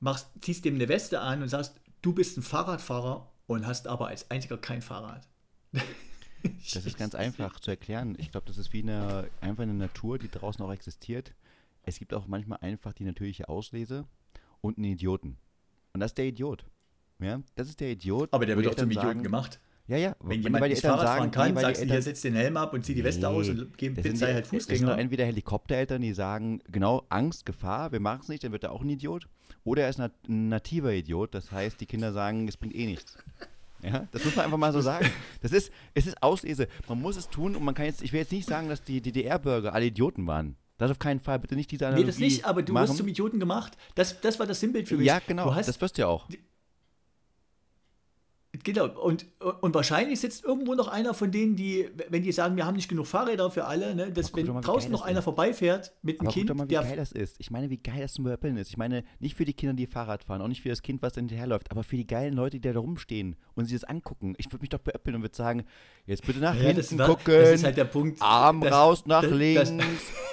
[0.00, 4.08] machst, ziehst dem eine Weste an und sagst, du bist ein Fahrradfahrer und hast aber
[4.08, 5.26] als einziger kein Fahrrad.
[6.72, 8.14] Das ist ganz einfach zu erklären.
[8.18, 11.34] Ich glaube, das ist wie eine, einfach eine Natur, die draußen auch existiert.
[11.82, 14.06] Es gibt auch manchmal einfach die natürliche Auslese
[14.60, 15.38] und einen Idioten.
[15.92, 16.64] Und das ist der Idiot.
[17.18, 18.32] Ja, das ist der Idiot.
[18.32, 19.60] Aber der wird auch zum Idioten sagen, gemacht.
[19.88, 20.16] Ja, ja.
[20.20, 22.84] Wenn jemand nicht Fahrrad fahren kann, nee, sagst du, hier setzt den Helm ab und
[22.84, 24.80] zieh die Weste nee, aus und bitte sei halt Fußgänger.
[24.80, 28.64] Das sind entweder Helikoptereltern, die sagen, genau, Angst, Gefahr, wir machen es nicht, dann wird
[28.64, 29.28] er auch ein Idiot.
[29.62, 33.16] Oder er ist ein nativer Idiot, das heißt, die Kinder sagen, es bringt eh nichts.
[33.82, 35.08] Ja, das muss man einfach mal so sagen.
[35.42, 36.66] Das ist, es ist Auslese.
[36.88, 39.00] Man muss es tun und man kann jetzt, ich will jetzt nicht sagen, dass die
[39.00, 40.56] DDR-Bürger alle Idioten waren.
[40.78, 41.38] Das auf keinen Fall.
[41.38, 42.88] Bitte nicht diese Analogie Nee, das nicht, aber du machen.
[42.88, 43.76] wirst zum Idioten gemacht.
[43.94, 45.06] Das, das war das Sinnbild für mich.
[45.06, 45.54] Ja, genau.
[45.54, 46.28] das wirst du ja auch.
[48.66, 49.26] Genau, und,
[49.60, 52.88] und wahrscheinlich sitzt irgendwo noch einer von denen, die, wenn die sagen, wir haben nicht
[52.88, 55.24] genug Fahrräder für alle, ne, dass wenn mal, draußen noch einer ist.
[55.24, 56.48] vorbeifährt mit einem Kind.
[56.48, 57.36] Guck doch mal, wie geil das ist.
[57.38, 58.68] Ich meine, wie geil das zum Beöppeln ist.
[58.70, 61.14] Ich meine, nicht für die Kinder, die Fahrrad fahren, auch nicht für das Kind, was
[61.14, 64.34] hinterherläuft, aber für die geilen Leute, die da rumstehen und sich das angucken.
[64.36, 65.64] Ich würde mich doch beöppeln und würde sagen,
[66.04, 67.34] jetzt bitte nach ja, hinten war, gucken.
[67.34, 68.20] Das ist halt der Punkt.
[68.20, 69.70] Arm das, raus nach das, links.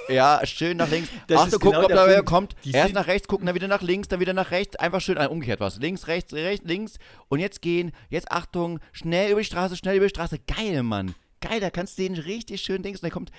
[0.10, 1.10] ja, schön nach links.
[1.32, 2.56] Achte, gucken, genau ob da wer kommt.
[2.64, 4.76] Die Erst nach rechts gucken, dann wieder nach links, dann wieder nach rechts.
[4.78, 5.78] Einfach schön, äh, umgekehrt was.
[5.78, 6.98] Links, rechts, rechts, links.
[7.30, 7.92] Und jetzt gehen.
[8.10, 10.40] Jetzt Achtung, schnell über die Straße, schnell über die Straße.
[10.40, 11.16] Geil, Mann.
[11.42, 13.00] Geil, da kannst du den richtig schön denkst.
[13.00, 13.32] Und der kommt,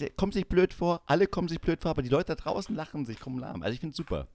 [0.00, 2.74] der kommt sich blöd vor, alle kommen sich blöd vor, aber die Leute da draußen
[2.74, 3.62] lachen sich krumm lahm.
[3.62, 4.28] Also ich finde es super.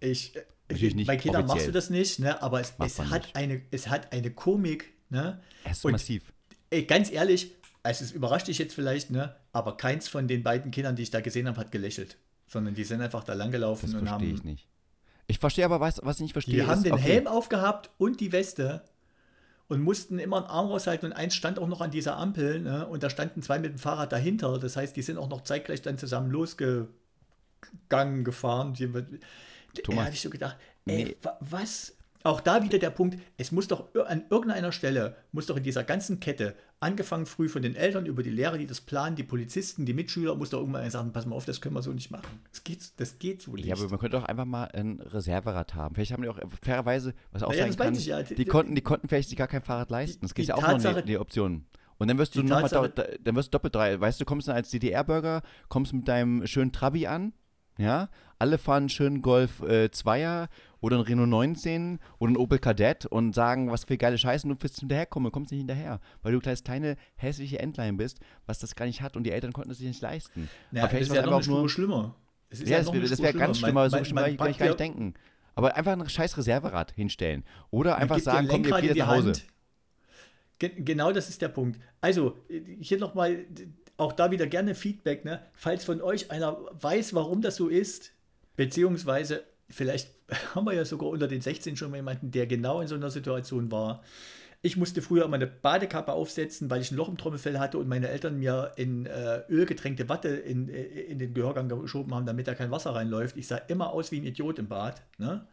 [0.00, 0.34] Ich,
[0.68, 2.42] ich nicht bei Kindern machst du das nicht, ne?
[2.42, 4.92] aber es, es hat, eine, es hat eine Komik.
[5.08, 5.40] Ne?
[5.64, 6.32] Es ist und, massiv.
[6.70, 7.52] Ey, ganz ehrlich,
[7.82, 9.34] also es überrascht dich jetzt vielleicht, ne?
[9.52, 12.18] aber keins von den beiden Kindern, die ich da gesehen habe, hat gelächelt.
[12.48, 14.28] Sondern die sind einfach da langgelaufen das und haben.
[14.32, 14.68] ich nicht.
[15.26, 16.54] Ich verstehe aber, was, was ich nicht verstehe.
[16.54, 17.02] Die haben den okay.
[17.02, 18.84] Helm aufgehabt und die Weste
[19.68, 22.86] und mussten immer einen Arm raushalten und eins stand auch noch an dieser Ampel ne?
[22.86, 24.58] und da standen zwei mit dem Fahrrad dahinter.
[24.58, 26.88] Das heißt, die sind auch noch zeitgleich dann zusammen losgegangen,
[28.24, 28.74] gefahren.
[28.74, 29.18] Die, Thomas,
[29.84, 30.56] da habe ich so gedacht,
[30.86, 31.16] ey, nee.
[31.40, 31.96] was?
[32.22, 35.84] Auch da wieder der Punkt, es muss doch an irgendeiner Stelle, muss doch in dieser
[35.84, 39.86] ganzen Kette, angefangen früh von den Eltern über die Lehrer, die das planen, die Polizisten,
[39.86, 42.26] die Mitschüler, muss doch irgendwann sagen, pass mal auf, das können wir so nicht machen.
[42.50, 43.66] Das geht, das geht so nicht.
[43.66, 45.94] Ja, aber man könnte doch einfach mal ein Reserverad haben.
[45.94, 48.22] Vielleicht haben die auch fairerweise, was auch naja, sein kann, ja.
[48.22, 50.20] die, konnten, die konnten vielleicht sich gar kein Fahrrad leisten.
[50.22, 51.64] Das geht ja auch Tatsache, noch die, die Option.
[51.98, 52.92] Und dann wirst du nochmal,
[53.22, 53.98] dann wirst du doppelt drei.
[53.98, 57.32] Weißt du, kommst dann als DDR-Bürger, kommst mit deinem schönen Trabi an,
[57.78, 58.08] ja,
[58.38, 60.48] alle fahren einen schönen Golf äh, Zweier
[60.86, 64.54] oder ein Renault 19 oder ein Opel Kadett und sagen, was für geile Scheiße, du
[64.58, 68.76] willst hinterherkommen, du kommst nicht hinterher, weil du kleines kleine hässliche Endline bist, was das
[68.76, 70.48] gar nicht hat und die Eltern konnten es sich nicht leisten.
[70.70, 72.14] Ja, Aber vielleicht das ist ja noch eine nur, schlimmer.
[72.50, 74.68] Es ist ja, ja das, das wäre ganz schlimmer, mein, so schlimm kann ich gar
[74.68, 75.14] nicht denken.
[75.56, 77.42] Aber einfach ein scheiß Reserverad hinstellen.
[77.70, 79.32] Oder einfach sagen, komm, wir gehen nach Hause.
[80.58, 81.80] Ge genau das ist der Punkt.
[82.00, 82.36] Also,
[82.78, 83.46] hier nochmal,
[83.96, 85.42] auch da wieder gerne Feedback, ne?
[85.54, 88.12] Falls von euch einer weiß, warum das so ist,
[88.56, 90.15] beziehungsweise vielleicht
[90.54, 93.10] haben wir ja sogar unter den 16 schon mal jemanden, der genau in so einer
[93.10, 94.02] Situation war.
[94.62, 97.88] Ich musste früher immer eine Badekappe aufsetzen, weil ich ein Loch im Trommelfell hatte und
[97.88, 102.48] meine Eltern mir in äh, ölgetränkte Watte in, äh, in den Gehörgang geschoben haben, damit
[102.48, 103.36] da kein Wasser reinläuft.
[103.36, 105.02] Ich sah immer aus wie ein Idiot im Bad.
[105.18, 105.46] Ne?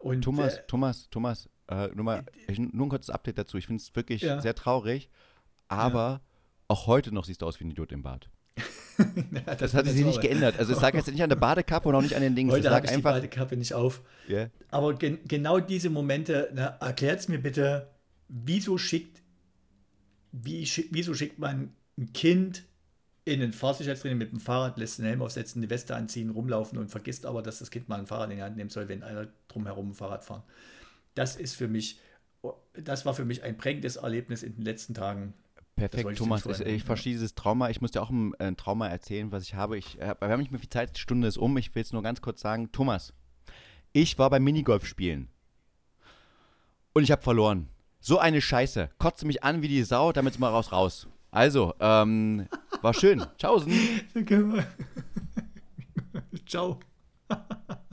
[0.00, 3.56] Und, Thomas, äh, Thomas, Thomas, äh, nur, mal, ich, nur ein kurzes Update dazu.
[3.56, 4.40] Ich finde es wirklich ja.
[4.40, 5.08] sehr traurig,
[5.68, 6.20] aber ja.
[6.68, 8.28] auch heute noch siehst du aus wie ein Idiot im Bad.
[8.98, 10.58] ja, das, das hat sich nicht geändert.
[10.58, 12.50] Also es lag jetzt nicht an der Badekappe und auch nicht an den Dingen.
[12.50, 14.02] Heute habe ich einfach die Badekappe nicht auf.
[14.28, 14.50] Yeah.
[14.70, 17.90] Aber gen genau diese Momente, erklärt es mir bitte,
[18.28, 19.22] wieso schickt,
[20.32, 22.64] wie, wieso schickt man ein Kind
[23.24, 26.90] in ein Fahrsicherheitstraining mit dem Fahrrad, lässt den Helm aufsetzen, die Weste anziehen, rumlaufen und
[26.90, 29.26] vergisst aber, dass das Kind mal ein Fahrrad in die Hand nehmen soll, wenn einer
[29.48, 30.44] drumherum ein Fahrrad fahren.
[31.14, 31.98] Das ist für mich,
[32.74, 35.34] das war für mich ein prägendes Erlebnis in den letzten Tagen.
[35.76, 36.46] Perfekt, Thomas.
[36.46, 37.68] Ich, ich verstehe dieses Trauma.
[37.68, 39.76] Ich muss dir auch ein, ein, Trauma erzählen, was ich habe.
[39.76, 41.56] Ich, äh, wir haben nicht mehr viel Zeit, die Stunde ist um.
[41.58, 42.72] Ich will es nur ganz kurz sagen.
[42.72, 43.12] Thomas,
[43.92, 45.28] ich war beim Minigolf spielen
[46.94, 47.68] und ich habe verloren.
[48.00, 48.88] So eine Scheiße.
[48.98, 51.08] Kotze mich an wie die Sau, damit mal raus, raus.
[51.30, 52.48] Also, ähm,
[52.80, 53.26] war schön.
[53.36, 53.72] Tschaußen.
[56.46, 56.80] Ciao.